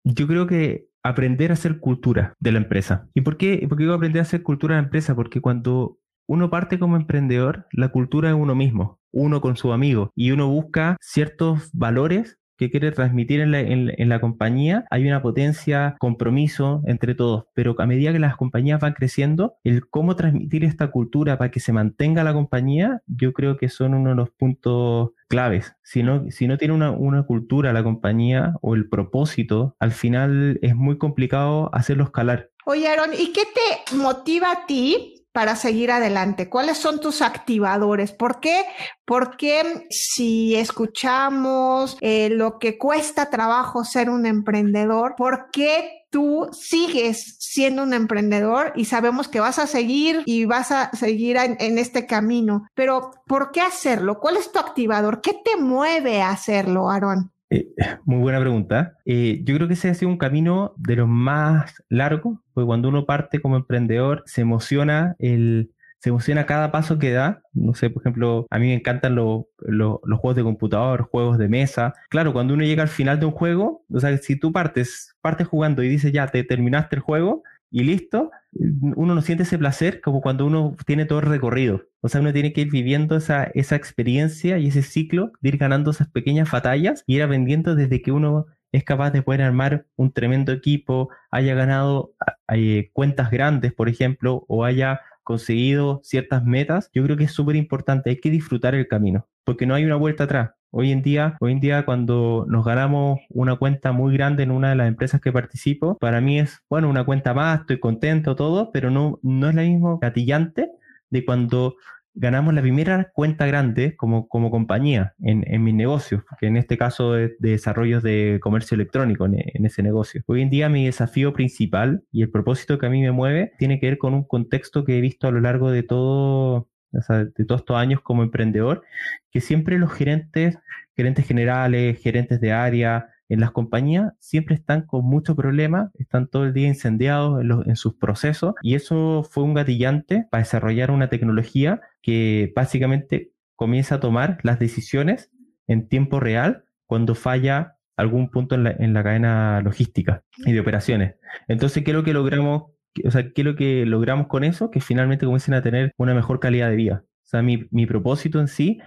Yo 0.03 0.25
creo 0.25 0.47
que 0.47 0.87
aprender 1.03 1.51
a 1.51 1.53
hacer 1.53 1.79
cultura 1.79 2.33
de 2.39 2.51
la 2.51 2.57
empresa. 2.57 3.07
¿Y 3.13 3.21
por 3.21 3.37
qué, 3.37 3.63
por 3.69 3.77
qué 3.77 3.83
digo 3.83 3.93
aprender 3.93 4.21
a 4.21 4.23
hacer 4.23 4.41
cultura 4.41 4.75
de 4.75 4.81
la 4.81 4.85
empresa? 4.87 5.13
Porque 5.13 5.41
cuando 5.41 5.99
uno 6.27 6.49
parte 6.49 6.79
como 6.79 6.95
emprendedor, 6.95 7.67
la 7.71 7.89
cultura 7.89 8.29
es 8.29 8.35
uno 8.35 8.55
mismo, 8.55 8.99
uno 9.11 9.41
con 9.41 9.57
su 9.57 9.73
amigo, 9.73 10.11
y 10.15 10.31
uno 10.31 10.47
busca 10.47 10.97
ciertos 11.01 11.69
valores 11.73 12.39
que 12.61 12.69
quiere 12.69 12.91
transmitir 12.91 13.39
en 13.39 13.51
la, 13.51 13.59
en, 13.59 14.07
la, 14.07 14.21
compañía, 14.21 14.85
hay 14.91 15.07
una 15.07 15.23
potencia, 15.23 15.95
compromiso 15.97 16.83
entre 16.85 17.15
todos, 17.15 17.45
pero 17.55 17.73
a 17.79 17.87
medida 17.87 18.13
que 18.13 18.19
las 18.19 18.37
compañías 18.37 18.79
van 18.79 18.93
creciendo, 18.93 19.55
el 19.63 19.89
cómo 19.89 20.15
transmitir 20.15 20.63
esta 20.63 20.91
cultura 20.91 21.39
para 21.39 21.49
que 21.49 21.59
se 21.59 21.73
mantenga 21.73 22.23
la 22.23 22.33
compañía, 22.33 23.01
yo 23.07 23.33
creo 23.33 23.57
que 23.57 23.67
son 23.67 23.95
uno 23.95 24.11
de 24.11 24.15
los 24.15 24.29
puntos 24.29 25.09
claves. 25.27 25.73
Si 25.81 26.03
no, 26.03 26.29
si 26.29 26.45
no 26.45 26.59
tiene 26.59 26.75
una, 26.75 26.91
una 26.91 27.23
cultura 27.23 27.73
la 27.73 27.83
compañía 27.83 28.53
o 28.61 28.75
el 28.75 28.87
propósito, 28.87 29.75
al 29.79 29.91
final 29.91 30.59
es 30.61 30.75
muy 30.75 30.99
complicado 30.99 31.73
hacerlo 31.73 32.03
escalar. 32.03 32.51
Oye, 32.67 32.87
Aaron, 32.87 33.09
¿y 33.15 33.33
qué 33.33 33.41
te 33.41 33.95
motiva 33.95 34.51
a 34.51 34.67
ti 34.67 35.20
para 35.31 35.55
seguir 35.55 35.91
adelante? 35.91 36.49
¿Cuáles 36.49 36.77
son 36.77 36.99
tus 36.99 37.21
activadores? 37.21 38.11
¿Por 38.11 38.39
qué? 38.39 38.65
Porque 39.05 39.87
si 39.89 40.55
escuchamos 40.55 41.97
eh, 42.01 42.29
lo 42.29 42.59
que 42.59 42.77
cuesta 42.77 43.29
trabajo 43.29 43.83
ser 43.83 44.09
un 44.09 44.25
emprendedor, 44.25 45.15
¿por 45.15 45.49
qué 45.51 46.05
tú 46.09 46.49
sigues 46.51 47.37
siendo 47.39 47.83
un 47.83 47.93
emprendedor 47.93 48.73
y 48.75 48.85
sabemos 48.85 49.27
que 49.27 49.39
vas 49.39 49.59
a 49.59 49.67
seguir 49.67 50.23
y 50.25 50.45
vas 50.45 50.71
a 50.71 50.91
seguir 50.91 51.37
en, 51.37 51.77
este 51.77 52.05
camino? 52.05 52.67
Pero 52.75 53.11
¿por 53.27 53.51
qué 53.51 53.61
hacerlo? 53.61 54.19
¿Cuál 54.19 54.37
es 54.37 54.51
tu 54.51 54.59
activador? 54.59 55.21
¿Qué 55.21 55.33
te 55.33 55.55
mueve 55.57 56.21
a 56.21 56.31
hacerlo, 56.31 56.89
Aaron? 56.89 57.31
Eh, 57.51 57.67
muy 58.05 58.19
buena 58.19 58.39
pregunta. 58.39 58.97
Eh, 59.05 59.41
yo 59.43 59.55
creo 59.55 59.67
que 59.67 59.73
ese 59.73 59.89
ha 59.89 59.93
sido 59.93 60.09
un 60.09 60.17
camino 60.17 60.73
de 60.77 60.95
los 60.95 61.07
más 61.07 61.83
largos, 61.89 62.39
porque 62.53 62.65
cuando 62.65 62.87
uno 62.87 63.05
parte 63.05 63.41
como 63.41 63.57
emprendedor 63.57 64.23
se 64.25 64.41
emociona 64.41 65.17
el, 65.19 65.71
se 65.99 66.09
emociona 66.09 66.45
cada 66.45 66.71
paso 66.71 66.97
que 66.97 67.11
da. 67.11 67.43
No 67.53 67.73
sé, 67.73 67.89
por 67.89 68.01
ejemplo, 68.03 68.47
a 68.49 68.57
mí 68.57 68.67
me 68.67 68.73
encantan 68.75 69.15
los 69.15 69.45
juegos 69.59 70.35
de 70.37 70.43
computador, 70.43 71.09
juegos 71.11 71.37
de 71.37 71.49
mesa. 71.49 71.93
Claro, 72.09 72.31
cuando 72.31 72.53
uno 72.53 72.63
llega 72.63 72.83
al 72.83 72.89
final 72.89 73.19
de 73.19 73.25
un 73.25 73.33
juego, 73.33 73.83
o 73.91 73.99
sea, 73.99 74.17
si 74.17 74.37
tú 74.39 74.53
partes, 74.53 75.15
partes 75.21 75.47
jugando 75.47 75.83
y 75.83 75.89
dices 75.89 76.13
ya, 76.13 76.27
te 76.27 76.45
terminaste 76.45 76.95
el 76.95 77.01
juego 77.01 77.43
y 77.71 77.83
listo, 77.83 78.31
uno 78.51 79.15
no 79.15 79.21
siente 79.21 79.43
ese 79.43 79.57
placer 79.57 80.01
como 80.01 80.21
cuando 80.21 80.45
uno 80.45 80.75
tiene 80.85 81.05
todo 81.05 81.19
el 81.19 81.25
recorrido. 81.25 81.85
O 82.01 82.09
sea, 82.09 82.19
uno 82.19 82.33
tiene 82.33 82.51
que 82.51 82.61
ir 82.61 82.69
viviendo 82.69 83.15
esa, 83.15 83.45
esa 83.45 83.77
experiencia 83.77 84.57
y 84.57 84.67
ese 84.67 84.83
ciclo 84.83 85.31
de 85.39 85.49
ir 85.49 85.57
ganando 85.57 85.91
esas 85.91 86.09
pequeñas 86.09 86.51
batallas 86.51 87.03
y 87.07 87.15
ir 87.15 87.23
aprendiendo 87.23 87.73
desde 87.73 88.01
que 88.01 88.11
uno 88.11 88.47
es 88.73 88.83
capaz 88.83 89.11
de 89.11 89.21
poder 89.21 89.41
armar 89.41 89.85
un 89.95 90.11
tremendo 90.11 90.51
equipo, 90.51 91.09
haya 91.29 91.55
ganado 91.55 92.13
eh, 92.53 92.89
cuentas 92.93 93.31
grandes, 93.31 93.73
por 93.73 93.89
ejemplo, 93.89 94.45
o 94.47 94.65
haya 94.65 95.01
conseguido 95.23 96.01
ciertas 96.03 96.43
metas, 96.43 96.89
yo 96.93 97.03
creo 97.03 97.15
que 97.15 97.25
es 97.25 97.31
súper 97.31 97.55
importante, 97.55 98.09
hay 98.09 98.19
que 98.19 98.29
disfrutar 98.29 98.75
el 98.75 98.87
camino, 98.87 99.27
porque 99.43 99.65
no 99.65 99.75
hay 99.75 99.85
una 99.85 99.95
vuelta 99.95 100.25
atrás. 100.25 100.51
Hoy 100.73 100.93
en 100.93 101.01
día, 101.01 101.35
hoy 101.41 101.51
en 101.51 101.59
día 101.59 101.83
cuando 101.83 102.45
nos 102.47 102.63
ganamos 102.63 103.19
una 103.29 103.57
cuenta 103.57 103.91
muy 103.91 104.13
grande 104.13 104.43
en 104.43 104.51
una 104.51 104.69
de 104.69 104.75
las 104.77 104.87
empresas 104.87 105.19
que 105.19 105.33
participo, 105.33 105.97
para 105.97 106.21
mí 106.21 106.39
es, 106.39 106.61
bueno, 106.69 106.89
una 106.89 107.03
cuenta 107.03 107.33
más, 107.33 107.61
estoy 107.61 107.79
contento, 107.81 108.37
todo, 108.37 108.71
pero 108.71 108.89
no, 108.89 109.19
no 109.21 109.49
es 109.49 109.55
la 109.55 109.63
misma 109.63 109.97
gatillante 110.01 110.71
de 111.09 111.25
cuando 111.25 111.75
ganamos 112.13 112.53
la 112.53 112.61
primera 112.61 113.11
cuenta 113.13 113.45
grande 113.45 113.97
como, 113.97 114.29
como 114.29 114.49
compañía 114.49 115.13
en, 115.19 115.43
en 115.45 115.61
mis 115.61 115.73
negocios, 115.73 116.23
que 116.39 116.47
en 116.47 116.55
este 116.55 116.77
caso 116.77 117.17
es 117.17 117.31
de 117.39 117.51
desarrollos 117.51 118.01
de 118.01 118.39
comercio 118.41 118.75
electrónico 118.75 119.25
en, 119.25 119.35
en, 119.37 119.65
ese 119.65 119.83
negocio. 119.83 120.23
Hoy 120.25 120.41
en 120.41 120.49
día 120.49 120.69
mi 120.69 120.85
desafío 120.85 121.33
principal 121.33 122.03
y 122.13 122.21
el 122.21 122.31
propósito 122.31 122.77
que 122.77 122.85
a 122.85 122.89
mí 122.89 123.01
me 123.01 123.11
mueve 123.11 123.51
tiene 123.59 123.77
que 123.77 123.87
ver 123.87 123.97
con 123.97 124.13
un 124.13 124.23
contexto 124.23 124.85
que 124.85 124.97
he 124.97 125.01
visto 125.01 125.27
a 125.27 125.31
lo 125.31 125.41
largo 125.41 125.69
de 125.69 125.83
todo 125.83 126.69
de 126.91 127.45
todos 127.45 127.61
estos 127.61 127.77
años 127.77 128.01
como 128.01 128.23
emprendedor, 128.23 128.83
que 129.31 129.41
siempre 129.41 129.77
los 129.77 129.91
gerentes, 129.91 130.57
gerentes 130.95 131.25
generales, 131.25 131.99
gerentes 132.01 132.41
de 132.41 132.51
área, 132.51 133.07
en 133.31 133.39
las 133.39 133.51
compañías 133.51 134.11
siempre 134.19 134.55
están 134.55 134.81
con 134.81 135.05
muchos 135.05 135.37
problemas, 135.37 135.89
están 135.97 136.27
todo 136.27 136.43
el 136.43 136.53
día 136.53 136.67
incendiados 136.67 137.41
en, 137.41 137.49
en, 137.65 137.75
sus 137.77 137.95
procesos 137.95 138.55
y 138.61 138.75
eso 138.75 139.23
fue 139.23 139.45
un 139.45 139.53
gatillante 139.53 140.27
para 140.29 140.43
desarrollar 140.43 140.91
una 140.91 141.09
tecnología 141.09 141.79
que 142.01 142.51
básicamente 142.53 143.31
comienza 143.55 143.95
a 143.95 143.99
tomar 144.01 144.39
las 144.43 144.59
decisiones 144.59 145.31
en 145.67 145.87
tiempo 145.87 146.19
real 146.19 146.65
cuando 146.85 147.15
falla 147.15 147.77
algún 147.95 148.29
punto 148.29 148.55
en 148.55 148.65
la, 148.65 148.71
en 148.71 148.93
la 148.93 149.01
cadena 149.01 149.61
logística 149.61 150.23
y 150.45 150.51
de 150.51 150.59
operaciones. 150.59 151.15
Entonces, 151.47 151.85
¿qué 151.85 151.91
es 151.91 151.95
lo 151.95 152.03
que 152.03 152.11
logramos 152.11 152.71
o 153.05 153.11
sea, 153.11 153.31
¿qué 153.31 153.41
es 153.41 153.45
lo 153.45 153.55
que 153.55 153.85
logramos 153.85 154.27
con 154.27 154.43
eso? 154.43 154.71
Que 154.71 154.81
finalmente 154.81 155.25
comiencen 155.25 155.53
a 155.53 155.61
tener 155.61 155.93
una 155.97 156.13
mejor 156.13 156.39
calidad 156.39 156.69
de 156.69 156.75
vida. 156.75 157.03
O 157.05 157.27
sea, 157.31 157.41
mi, 157.41 157.67
mi 157.71 157.85
propósito 157.85 158.39
en 158.39 158.47
sí 158.47 158.79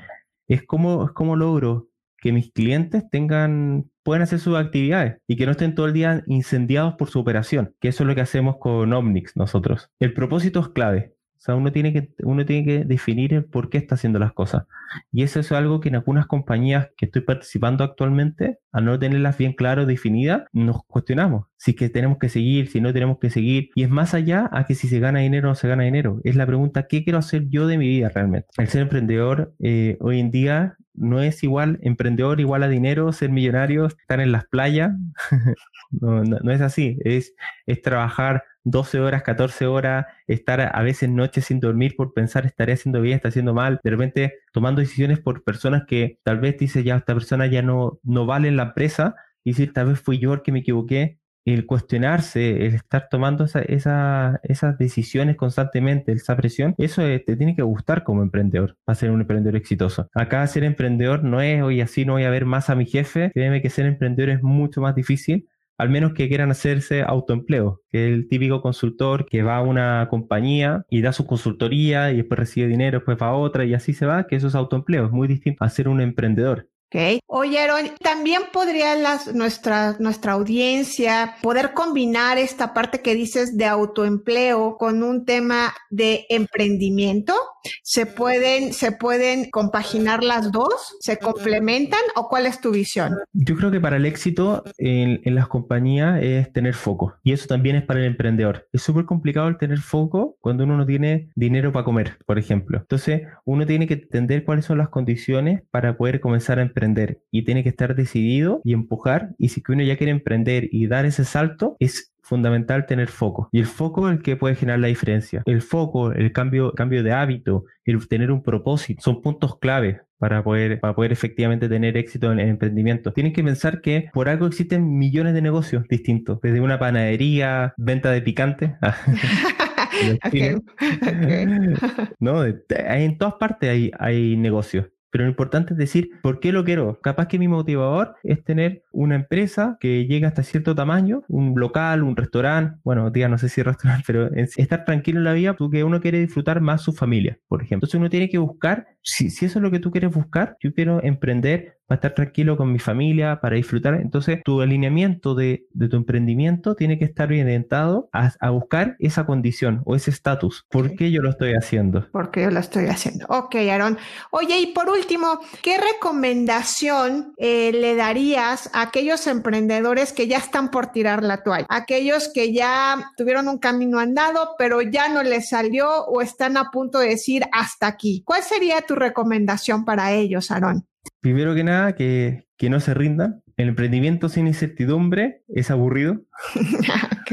es 0.48 0.62
cómo, 0.64 1.04
es 1.06 1.12
cómo 1.12 1.36
logro 1.36 1.88
que 2.18 2.32
mis 2.32 2.52
clientes 2.52 3.04
tengan, 3.10 3.90
puedan 4.02 4.22
hacer 4.22 4.38
sus 4.38 4.56
actividades 4.56 5.18
y 5.26 5.36
que 5.36 5.44
no 5.44 5.52
estén 5.52 5.74
todo 5.74 5.86
el 5.86 5.92
día 5.92 6.22
incendiados 6.26 6.94
por 6.94 7.10
su 7.10 7.20
operación, 7.20 7.74
que 7.80 7.88
eso 7.88 8.02
es 8.02 8.06
lo 8.06 8.14
que 8.14 8.22
hacemos 8.22 8.56
con 8.58 8.92
Omnix 8.92 9.36
nosotros. 9.36 9.90
El 10.00 10.14
propósito 10.14 10.60
es 10.60 10.68
clave. 10.68 11.13
Sea, 11.44 11.56
uno 11.56 11.72
tiene 11.72 11.92
que, 11.92 12.08
uno 12.22 12.46
tiene 12.46 12.64
que 12.64 12.84
definir 12.86 13.46
por 13.50 13.68
qué 13.68 13.76
está 13.76 13.96
haciendo 13.96 14.18
las 14.18 14.32
cosas. 14.32 14.64
Y 15.12 15.24
eso 15.24 15.40
es 15.40 15.52
algo 15.52 15.78
que 15.78 15.90
en 15.90 15.96
algunas 15.96 16.26
compañías 16.26 16.88
que 16.96 17.04
estoy 17.04 17.20
participando 17.20 17.84
actualmente, 17.84 18.60
al 18.72 18.86
no 18.86 18.98
tenerlas 18.98 19.36
bien 19.36 19.52
claro, 19.52 19.84
definidas, 19.84 20.44
nos 20.54 20.82
cuestionamos. 20.86 21.48
Si 21.58 21.74
que 21.74 21.90
tenemos 21.90 22.16
que 22.16 22.30
seguir, 22.30 22.68
si 22.68 22.80
no 22.80 22.94
tenemos 22.94 23.18
que 23.18 23.28
seguir. 23.28 23.68
Y 23.74 23.82
es 23.82 23.90
más 23.90 24.14
allá 24.14 24.48
a 24.52 24.64
que 24.64 24.74
si 24.74 24.88
se 24.88 25.00
gana 25.00 25.18
dinero 25.18 25.48
o 25.48 25.50
no 25.50 25.54
se 25.54 25.68
gana 25.68 25.82
dinero. 25.82 26.18
Es 26.24 26.34
la 26.34 26.46
pregunta, 26.46 26.86
¿qué 26.88 27.04
quiero 27.04 27.18
hacer 27.18 27.50
yo 27.50 27.66
de 27.66 27.76
mi 27.76 27.88
vida 27.88 28.08
realmente? 28.08 28.48
El 28.56 28.68
ser 28.68 28.80
emprendedor 28.80 29.54
eh, 29.60 29.98
hoy 30.00 30.20
en 30.20 30.30
día 30.30 30.78
no 30.94 31.20
es 31.20 31.42
igual 31.42 31.78
emprendedor 31.82 32.40
igual 32.40 32.62
a 32.62 32.68
dinero, 32.68 33.12
ser 33.12 33.30
millonario, 33.30 33.86
estar 33.86 34.20
en 34.20 34.32
las 34.32 34.46
playas. 34.46 34.92
no, 35.90 36.24
no, 36.24 36.38
no, 36.42 36.52
es 36.52 36.60
así. 36.60 36.98
Es, 37.04 37.34
es 37.66 37.82
trabajar 37.82 38.44
12 38.64 39.00
horas, 39.00 39.22
14 39.22 39.66
horas, 39.66 40.06
estar 40.26 40.60
a 40.60 40.82
veces 40.82 41.10
noches 41.10 41.46
sin 41.46 41.60
dormir 41.60 41.94
por 41.96 42.14
pensar 42.14 42.46
estaré 42.46 42.72
haciendo 42.72 43.00
bien, 43.00 43.16
está 43.16 43.28
haciendo 43.28 43.54
mal, 43.54 43.78
de 43.82 43.90
repente 43.90 44.34
tomando 44.52 44.80
decisiones 44.80 45.20
por 45.20 45.44
personas 45.44 45.84
que 45.86 46.18
tal 46.22 46.40
vez 46.40 46.56
dice 46.58 46.82
ya 46.82 46.96
esta 46.96 47.12
persona 47.12 47.46
ya 47.46 47.62
no, 47.62 48.00
no 48.02 48.24
vale 48.26 48.48
en 48.48 48.56
la 48.56 48.64
empresa 48.64 49.16
y 49.44 49.50
decir 49.50 49.72
tal 49.74 49.88
vez 49.88 50.00
fui 50.00 50.18
yo 50.18 50.32
el 50.32 50.42
que 50.42 50.52
me 50.52 50.60
equivoqué, 50.60 51.18
el 51.44 51.66
cuestionarse, 51.66 52.66
el 52.66 52.74
estar 52.74 53.08
tomando 53.10 53.44
esa, 53.44 53.60
esa, 53.60 54.40
esas 54.42 54.78
decisiones 54.78 55.36
constantemente, 55.36 56.12
esa 56.12 56.36
presión, 56.36 56.74
eso 56.78 57.02
te 57.02 57.36
tiene 57.36 57.54
que 57.54 57.62
gustar 57.62 58.04
como 58.04 58.22
emprendedor 58.22 58.76
para 58.84 58.96
ser 58.96 59.10
un 59.10 59.20
emprendedor 59.20 59.56
exitoso. 59.56 60.08
Acá 60.14 60.46
ser 60.46 60.64
emprendedor 60.64 61.22
no 61.24 61.40
es 61.40 61.62
hoy 61.62 61.80
así 61.80 62.04
no 62.04 62.14
voy 62.14 62.24
a 62.24 62.30
ver 62.30 62.46
más 62.46 62.70
a 62.70 62.74
mi 62.74 62.86
jefe, 62.86 63.30
créeme 63.34 63.62
que 63.62 63.70
ser 63.70 63.86
emprendedor 63.86 64.30
es 64.30 64.42
mucho 64.42 64.80
más 64.80 64.94
difícil 64.94 65.48
al 65.78 65.90
menos 65.90 66.12
que 66.14 66.28
quieran 66.28 66.50
hacerse 66.50 67.02
autoempleo, 67.02 67.82
que 67.90 68.06
el 68.06 68.28
típico 68.28 68.62
consultor 68.62 69.26
que 69.26 69.42
va 69.42 69.56
a 69.56 69.62
una 69.62 70.06
compañía 70.08 70.84
y 70.88 71.02
da 71.02 71.12
su 71.12 71.26
consultoría 71.26 72.12
y 72.12 72.18
después 72.18 72.38
recibe 72.38 72.68
dinero, 72.68 72.98
después 72.98 73.18
va 73.20 73.28
a 73.28 73.34
otra 73.34 73.64
y 73.64 73.74
así 73.74 73.92
se 73.92 74.06
va, 74.06 74.26
que 74.26 74.36
eso 74.36 74.48
es 74.48 74.54
autoempleo, 74.54 75.06
es 75.06 75.10
muy 75.10 75.26
distinto 75.28 75.64
a 75.64 75.68
ser 75.68 75.88
un 75.88 76.00
emprendedor. 76.00 76.68
Okay. 76.94 77.18
Oyeron, 77.26 77.90
también 78.00 78.42
podría 78.52 78.94
nuestra, 79.32 79.96
nuestra 79.98 80.34
audiencia 80.34 81.34
poder 81.42 81.72
combinar 81.72 82.38
esta 82.38 82.72
parte 82.72 83.00
que 83.00 83.16
dices 83.16 83.56
de 83.56 83.64
autoempleo 83.64 84.76
con 84.78 85.02
un 85.02 85.24
tema 85.24 85.74
de 85.90 86.24
emprendimiento. 86.28 87.34
¿Se 87.82 88.06
pueden, 88.06 88.72
¿Se 88.72 88.92
pueden 88.92 89.50
compaginar 89.50 90.22
las 90.22 90.52
dos? 90.52 90.96
¿Se 91.00 91.18
complementan 91.18 92.00
o 92.16 92.28
cuál 92.28 92.46
es 92.46 92.60
tu 92.60 92.70
visión? 92.70 93.14
Yo 93.32 93.56
creo 93.56 93.70
que 93.70 93.80
para 93.80 93.96
el 93.96 94.06
éxito 94.06 94.64
en, 94.78 95.20
en 95.24 95.34
las 95.34 95.48
compañías 95.48 96.22
es 96.22 96.52
tener 96.52 96.74
foco 96.74 97.14
y 97.22 97.32
eso 97.32 97.46
también 97.46 97.76
es 97.76 97.84
para 97.84 98.00
el 98.00 98.06
emprendedor. 98.06 98.68
Es 98.72 98.82
súper 98.82 99.04
complicado 99.04 99.48
el 99.48 99.58
tener 99.58 99.78
foco 99.78 100.36
cuando 100.40 100.64
uno 100.64 100.76
no 100.76 100.86
tiene 100.86 101.30
dinero 101.34 101.72
para 101.72 101.84
comer, 101.84 102.18
por 102.26 102.38
ejemplo. 102.38 102.78
Entonces, 102.78 103.22
uno 103.44 103.66
tiene 103.66 103.86
que 103.86 103.94
entender 103.94 104.44
cuáles 104.44 104.64
son 104.64 104.78
las 104.78 104.88
condiciones 104.88 105.62
para 105.70 105.96
poder 105.96 106.20
comenzar 106.20 106.58
a 106.58 106.62
emprender 106.62 107.20
y 107.30 107.44
tiene 107.44 107.62
que 107.62 107.68
estar 107.70 107.94
decidido 107.94 108.60
y 108.64 108.72
empujar 108.72 109.30
y 109.38 109.48
si 109.48 109.62
que 109.62 109.72
uno 109.72 109.82
ya 109.82 109.96
quiere 109.96 110.12
emprender 110.12 110.68
y 110.70 110.86
dar 110.86 111.06
ese 111.06 111.24
salto, 111.24 111.76
es 111.78 112.13
fundamental 112.24 112.86
tener 112.86 113.08
foco. 113.08 113.48
Y 113.52 113.60
el 113.60 113.66
foco 113.66 114.08
es 114.08 114.16
el 114.16 114.22
que 114.22 114.36
puede 114.36 114.56
generar 114.56 114.80
la 114.80 114.88
diferencia. 114.88 115.42
El 115.46 115.62
foco, 115.62 116.12
el 116.12 116.32
cambio, 116.32 116.72
cambio 116.72 117.02
de 117.02 117.12
hábito, 117.12 117.64
el 117.84 118.06
tener 118.08 118.32
un 118.32 118.42
propósito, 118.42 119.02
son 119.02 119.22
puntos 119.22 119.58
clave 119.58 120.00
para 120.18 120.42
poder, 120.42 120.80
para 120.80 120.94
poder 120.94 121.12
efectivamente 121.12 121.68
tener 121.68 121.96
éxito 121.96 122.32
en 122.32 122.40
el 122.40 122.48
emprendimiento. 122.48 123.12
Tienen 123.12 123.32
que 123.32 123.44
pensar 123.44 123.82
que 123.82 124.10
por 124.12 124.28
algo 124.28 124.46
existen 124.46 124.98
millones 124.98 125.34
de 125.34 125.42
negocios 125.42 125.84
distintos, 125.88 126.40
desde 126.40 126.60
una 126.60 126.78
panadería, 126.78 127.74
venta 127.76 128.10
de 128.10 128.22
picante. 128.22 128.76
no, 132.18 132.44
en 132.44 133.18
todas 133.18 133.34
partes 133.34 133.70
hay, 133.70 133.90
hay 133.98 134.36
negocios. 134.36 134.86
Pero 135.14 135.26
lo 135.26 135.30
importante 135.30 135.74
es 135.74 135.78
decir, 135.78 136.10
¿por 136.24 136.40
qué 136.40 136.50
lo 136.50 136.64
quiero? 136.64 137.00
Capaz 137.00 137.28
que 137.28 137.38
mi 137.38 137.46
motivador 137.46 138.16
es 138.24 138.42
tener 138.42 138.82
una 138.90 139.14
empresa 139.14 139.76
que 139.78 140.08
llegue 140.08 140.26
hasta 140.26 140.42
cierto 140.42 140.74
tamaño, 140.74 141.22
un 141.28 141.54
local, 141.56 142.02
un 142.02 142.16
restaurante, 142.16 142.80
bueno, 142.82 143.12
tía, 143.12 143.28
no 143.28 143.38
sé 143.38 143.48
si 143.48 143.62
restaurante, 143.62 144.02
pero 144.08 144.28
estar 144.34 144.84
tranquilo 144.84 145.20
en 145.20 145.24
la 145.24 145.32
vida 145.32 145.54
porque 145.54 145.84
uno 145.84 146.00
quiere 146.00 146.18
disfrutar 146.18 146.60
más 146.60 146.82
su 146.82 146.92
familia, 146.92 147.38
por 147.46 147.62
ejemplo. 147.62 147.86
Entonces 147.86 148.00
uno 148.00 148.10
tiene 148.10 148.28
que 148.28 148.38
buscar, 148.38 148.88
si, 149.02 149.30
si 149.30 149.44
eso 149.44 149.60
es 149.60 149.62
lo 149.62 149.70
que 149.70 149.78
tú 149.78 149.92
quieres 149.92 150.12
buscar, 150.12 150.56
yo 150.60 150.74
quiero 150.74 151.00
emprender 151.04 151.78
para 151.86 151.96
estar 151.96 152.14
tranquilo 152.14 152.56
con 152.56 152.72
mi 152.72 152.78
familia, 152.78 153.40
para 153.40 153.56
disfrutar. 153.56 153.94
Entonces, 153.94 154.40
tu 154.44 154.60
alineamiento 154.60 155.34
de, 155.34 155.66
tu 155.90 155.96
emprendimiento 155.96 156.74
tiene 156.74 156.98
que 156.98 157.04
estar 157.04 157.28
orientado 157.28 158.08
a, 158.12 158.32
a 158.40 158.50
buscar 158.50 158.96
esa 158.98 159.26
condición 159.26 159.82
o 159.84 159.94
ese 159.94 160.10
estatus. 160.10 160.64
¿Por 160.70 160.94
qué 160.96 161.10
yo 161.10 161.22
lo 161.22 161.30
estoy 161.30 161.52
haciendo? 161.52 162.06
Porque 162.12 162.42
yo 162.42 162.50
lo 162.50 162.60
estoy 162.60 162.86
haciendo. 162.86 163.26
Ok, 163.28 163.56
Aaron. 163.56 163.98
Oye, 164.30 164.58
y 164.58 164.66
por 164.68 164.88
último, 164.88 165.40
¿qué 165.62 165.78
recomendación 165.78 167.34
eh, 167.36 167.72
le 167.72 167.94
darías 167.96 168.70
a 168.72 168.82
aquellos 168.82 169.26
emprendedores 169.26 170.12
que 170.12 170.26
ya 170.26 170.38
están 170.38 170.70
por 170.70 170.88
tirar 170.88 171.22
la 171.22 171.42
toalla? 171.42 171.66
Aquellos 171.68 172.30
que 172.32 172.52
ya 172.52 173.10
tuvieron 173.16 173.48
un 173.48 173.58
camino 173.58 173.98
andado, 173.98 174.54
pero 174.58 174.80
ya 174.82 175.08
no 175.08 175.22
les 175.22 175.48
salió 175.48 176.04
o 176.04 176.20
están 176.20 176.56
a 176.56 176.70
punto 176.70 176.98
de 176.98 177.08
decir 177.08 177.44
hasta 177.52 177.86
aquí. 177.86 178.22
¿Cuál 178.24 178.42
sería 178.42 178.82
tu 178.82 178.94
recomendación 178.94 179.84
para 179.84 180.12
ellos, 180.12 180.50
Aaron? 180.50 180.86
Primero 181.20 181.54
que 181.54 181.64
nada, 181.64 181.94
que, 181.94 182.46
que 182.56 182.70
no 182.70 182.80
se 182.80 182.94
rindan. 182.94 183.42
El 183.56 183.68
emprendimiento 183.68 184.28
sin 184.28 184.46
incertidumbre 184.46 185.42
es 185.48 185.70
aburrido. 185.70 186.22
ok. 186.54 187.32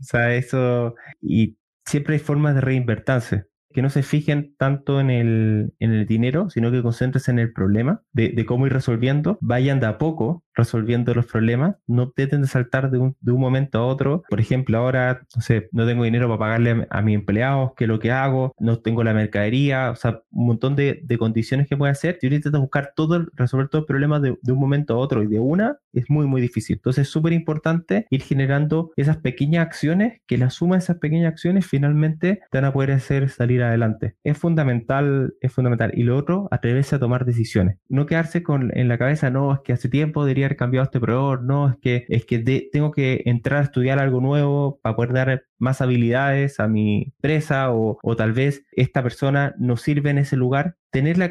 O 0.00 0.04
sea, 0.04 0.34
eso. 0.34 0.94
Y 1.20 1.58
siempre 1.84 2.14
hay 2.14 2.20
formas 2.20 2.54
de 2.54 2.60
reinvertirse 2.60 3.46
que 3.72 3.82
no 3.82 3.90
se 3.90 4.02
fijen 4.02 4.54
tanto 4.58 5.00
en 5.00 5.10
el, 5.10 5.74
en 5.78 5.92
el 5.92 6.06
dinero, 6.06 6.48
sino 6.50 6.70
que 6.70 6.82
concéntrense 6.82 7.30
en 7.30 7.38
el 7.38 7.52
problema, 7.52 8.02
de, 8.12 8.30
de, 8.30 8.44
cómo 8.46 8.66
ir 8.66 8.72
resolviendo, 8.72 9.38
vayan 9.40 9.78
de 9.78 9.86
a 9.86 9.98
poco 9.98 10.42
resolviendo 10.58 11.14
los 11.14 11.26
problemas, 11.26 11.76
no 11.86 12.10
traten 12.10 12.42
de 12.42 12.48
saltar 12.48 12.90
de 12.90 12.98
un, 12.98 13.16
de 13.20 13.32
un, 13.32 13.40
momento 13.40 13.78
a 13.78 13.86
otro. 13.86 14.24
Por 14.28 14.40
ejemplo, 14.40 14.76
ahora, 14.78 15.22
no 15.34 15.40
sé, 15.42 15.68
no 15.72 15.86
tengo 15.86 16.04
dinero 16.04 16.26
para 16.26 16.38
pagarle 16.38 16.86
a, 16.90 17.02
mis 17.02 17.14
empleados, 17.14 17.72
¿qué 17.76 17.84
es 17.84 17.88
lo 17.88 17.98
que 17.98 18.10
hago? 18.10 18.52
No 18.58 18.80
tengo 18.80 19.04
la 19.04 19.14
mercadería, 19.14 19.90
o 19.90 19.96
sea, 19.96 20.20
un 20.30 20.46
montón 20.46 20.76
de, 20.76 21.00
de 21.02 21.18
condiciones 21.18 21.68
que 21.68 21.76
puede 21.76 21.92
hacer. 21.92 22.18
Uno 22.22 22.34
intenta 22.34 22.58
buscar 22.58 22.92
todo, 22.94 23.26
resolver 23.34 23.68
todo 23.68 23.80
el 23.82 23.86
problema 23.86 24.20
de, 24.20 24.36
de, 24.42 24.52
un 24.52 24.58
momento 24.58 24.94
a 24.94 24.98
otro 24.98 25.22
y 25.22 25.28
de 25.28 25.38
una, 25.38 25.78
es 25.92 26.10
muy, 26.10 26.26
muy 26.26 26.40
difícil. 26.40 26.76
Entonces 26.76 27.06
es 27.06 27.12
súper 27.12 27.32
importante 27.32 28.06
ir 28.10 28.22
generando 28.22 28.90
esas 28.96 29.18
pequeñas 29.18 29.64
acciones, 29.64 30.20
que 30.26 30.36
la 30.36 30.50
suma 30.50 30.76
de 30.76 30.80
esas 30.80 30.98
pequeñas 30.98 31.32
acciones 31.32 31.66
finalmente 31.66 32.40
te 32.50 32.58
van 32.58 32.64
a 32.64 32.72
poder 32.72 32.90
hacer 32.92 33.30
salir 33.30 33.62
adelante. 33.62 34.16
Es 34.24 34.36
fundamental, 34.36 35.34
es 35.40 35.52
fundamental. 35.52 35.92
Y 35.94 36.02
lo 36.02 36.16
otro, 36.16 36.48
atreverse 36.50 36.96
a 36.96 36.98
tomar 36.98 37.24
decisiones. 37.24 37.78
No 37.88 38.06
quedarse 38.06 38.42
con 38.42 38.76
en 38.76 38.88
la 38.88 38.98
cabeza, 38.98 39.30
no, 39.30 39.54
es 39.54 39.60
que 39.60 39.72
hace 39.72 39.88
tiempo 39.88 40.24
debería 40.24 40.47
haber 40.48 40.56
cambiado 40.56 40.84
este 40.84 41.00
proveedor, 41.00 41.42
no, 41.42 41.68
es 41.70 41.76
que, 41.80 42.06
es 42.08 42.24
que 42.24 42.38
tengo 42.72 42.90
que 42.90 43.22
entrar 43.26 43.60
a 43.60 43.64
estudiar 43.64 43.98
algo 43.98 44.20
nuevo 44.20 44.80
para 44.82 44.96
poder 44.96 45.12
dar 45.12 45.44
más 45.58 45.80
habilidades 45.80 46.60
a 46.60 46.68
mi 46.68 47.12
empresa 47.14 47.70
o, 47.72 47.98
tal 48.16 48.32
vez 48.32 48.64
esta 48.72 49.02
persona 49.02 49.54
no 49.58 49.76
sirve 49.76 50.10
en 50.10 50.18
ese 50.18 50.36
lugar. 50.36 50.76
Tener, 50.90 51.18
la, 51.18 51.30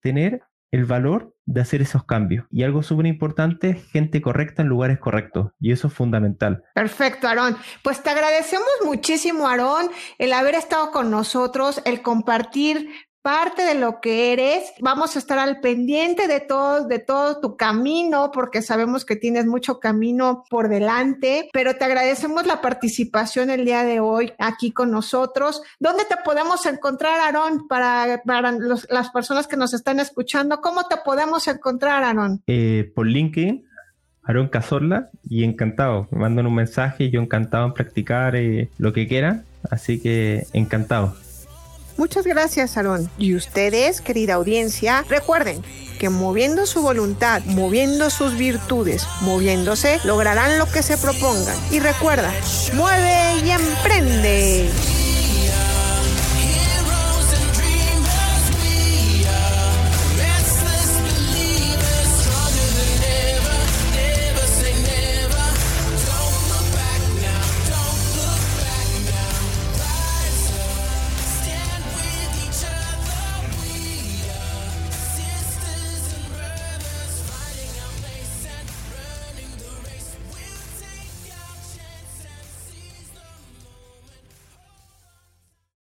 tener 0.00 0.42
el 0.70 0.84
valor 0.86 1.34
de 1.46 1.60
hacer 1.60 1.82
esos 1.82 2.04
cambios. 2.04 2.46
Y 2.50 2.62
algo 2.62 2.82
súper 2.82 3.06
importante, 3.06 3.74
gente 3.74 4.20
correcta 4.20 4.62
en 4.62 4.68
lugares 4.68 4.98
correctos. 4.98 5.52
Y 5.60 5.72
eso 5.72 5.88
es 5.88 5.94
fundamental. 5.94 6.64
Perfecto, 6.74 7.28
Aarón. 7.28 7.56
Pues 7.82 8.02
te 8.02 8.10
agradecemos 8.10 8.68
muchísimo, 8.84 9.46
Aarón, 9.46 9.90
el 10.18 10.32
haber 10.32 10.54
estado 10.54 10.90
con 10.90 11.10
nosotros, 11.10 11.80
el 11.84 12.02
compartir 12.02 12.88
parte 13.24 13.62
de 13.62 13.74
lo 13.74 14.02
que 14.02 14.34
eres. 14.34 14.74
Vamos 14.80 15.16
a 15.16 15.18
estar 15.18 15.38
al 15.38 15.60
pendiente 15.60 16.28
de 16.28 16.40
todo, 16.40 16.86
de 16.86 16.98
todo 16.98 17.40
tu 17.40 17.56
camino, 17.56 18.30
porque 18.30 18.60
sabemos 18.60 19.06
que 19.06 19.16
tienes 19.16 19.46
mucho 19.46 19.80
camino 19.80 20.44
por 20.50 20.68
delante, 20.68 21.48
pero 21.50 21.74
te 21.74 21.86
agradecemos 21.86 22.46
la 22.46 22.60
participación 22.60 23.48
el 23.48 23.64
día 23.64 23.82
de 23.82 23.98
hoy 23.98 24.34
aquí 24.38 24.72
con 24.72 24.90
nosotros. 24.90 25.62
¿Dónde 25.80 26.04
te 26.04 26.16
podemos 26.22 26.66
encontrar, 26.66 27.18
Aarón, 27.18 27.66
para, 27.66 28.20
para 28.26 28.52
las 28.52 29.08
personas 29.08 29.46
que 29.46 29.56
nos 29.56 29.72
están 29.72 30.00
escuchando? 30.00 30.60
¿Cómo 30.60 30.86
te 30.86 30.96
podemos 31.02 31.48
encontrar, 31.48 32.04
Aarón? 32.04 32.42
Eh, 32.46 32.92
por 32.94 33.06
LinkedIn. 33.06 33.64
Aaron 34.26 34.48
Cazorla 34.48 35.10
y 35.28 35.44
encantado, 35.44 36.08
me 36.10 36.18
mandan 36.18 36.46
un 36.46 36.54
mensaje, 36.54 37.10
yo 37.10 37.20
encantado 37.20 37.66
en 37.66 37.74
practicar 37.74 38.36
eh, 38.36 38.70
lo 38.78 38.94
que 38.94 39.06
quieran, 39.06 39.44
así 39.70 40.00
que 40.00 40.46
encantado. 40.54 41.14
Muchas 41.96 42.24
gracias, 42.24 42.76
Aarón. 42.76 43.08
Y 43.18 43.34
ustedes, 43.34 44.00
querida 44.00 44.34
audiencia, 44.34 45.04
recuerden 45.08 45.62
que 45.98 46.08
moviendo 46.08 46.66
su 46.66 46.82
voluntad, 46.82 47.42
moviendo 47.44 48.10
sus 48.10 48.36
virtudes, 48.36 49.06
moviéndose, 49.20 50.00
lograrán 50.04 50.58
lo 50.58 50.66
que 50.66 50.82
se 50.82 50.98
propongan. 50.98 51.56
Y 51.70 51.78
recuerda, 51.78 52.32
mueve 52.74 53.38
y 53.44 53.50
emprende. 53.50 54.93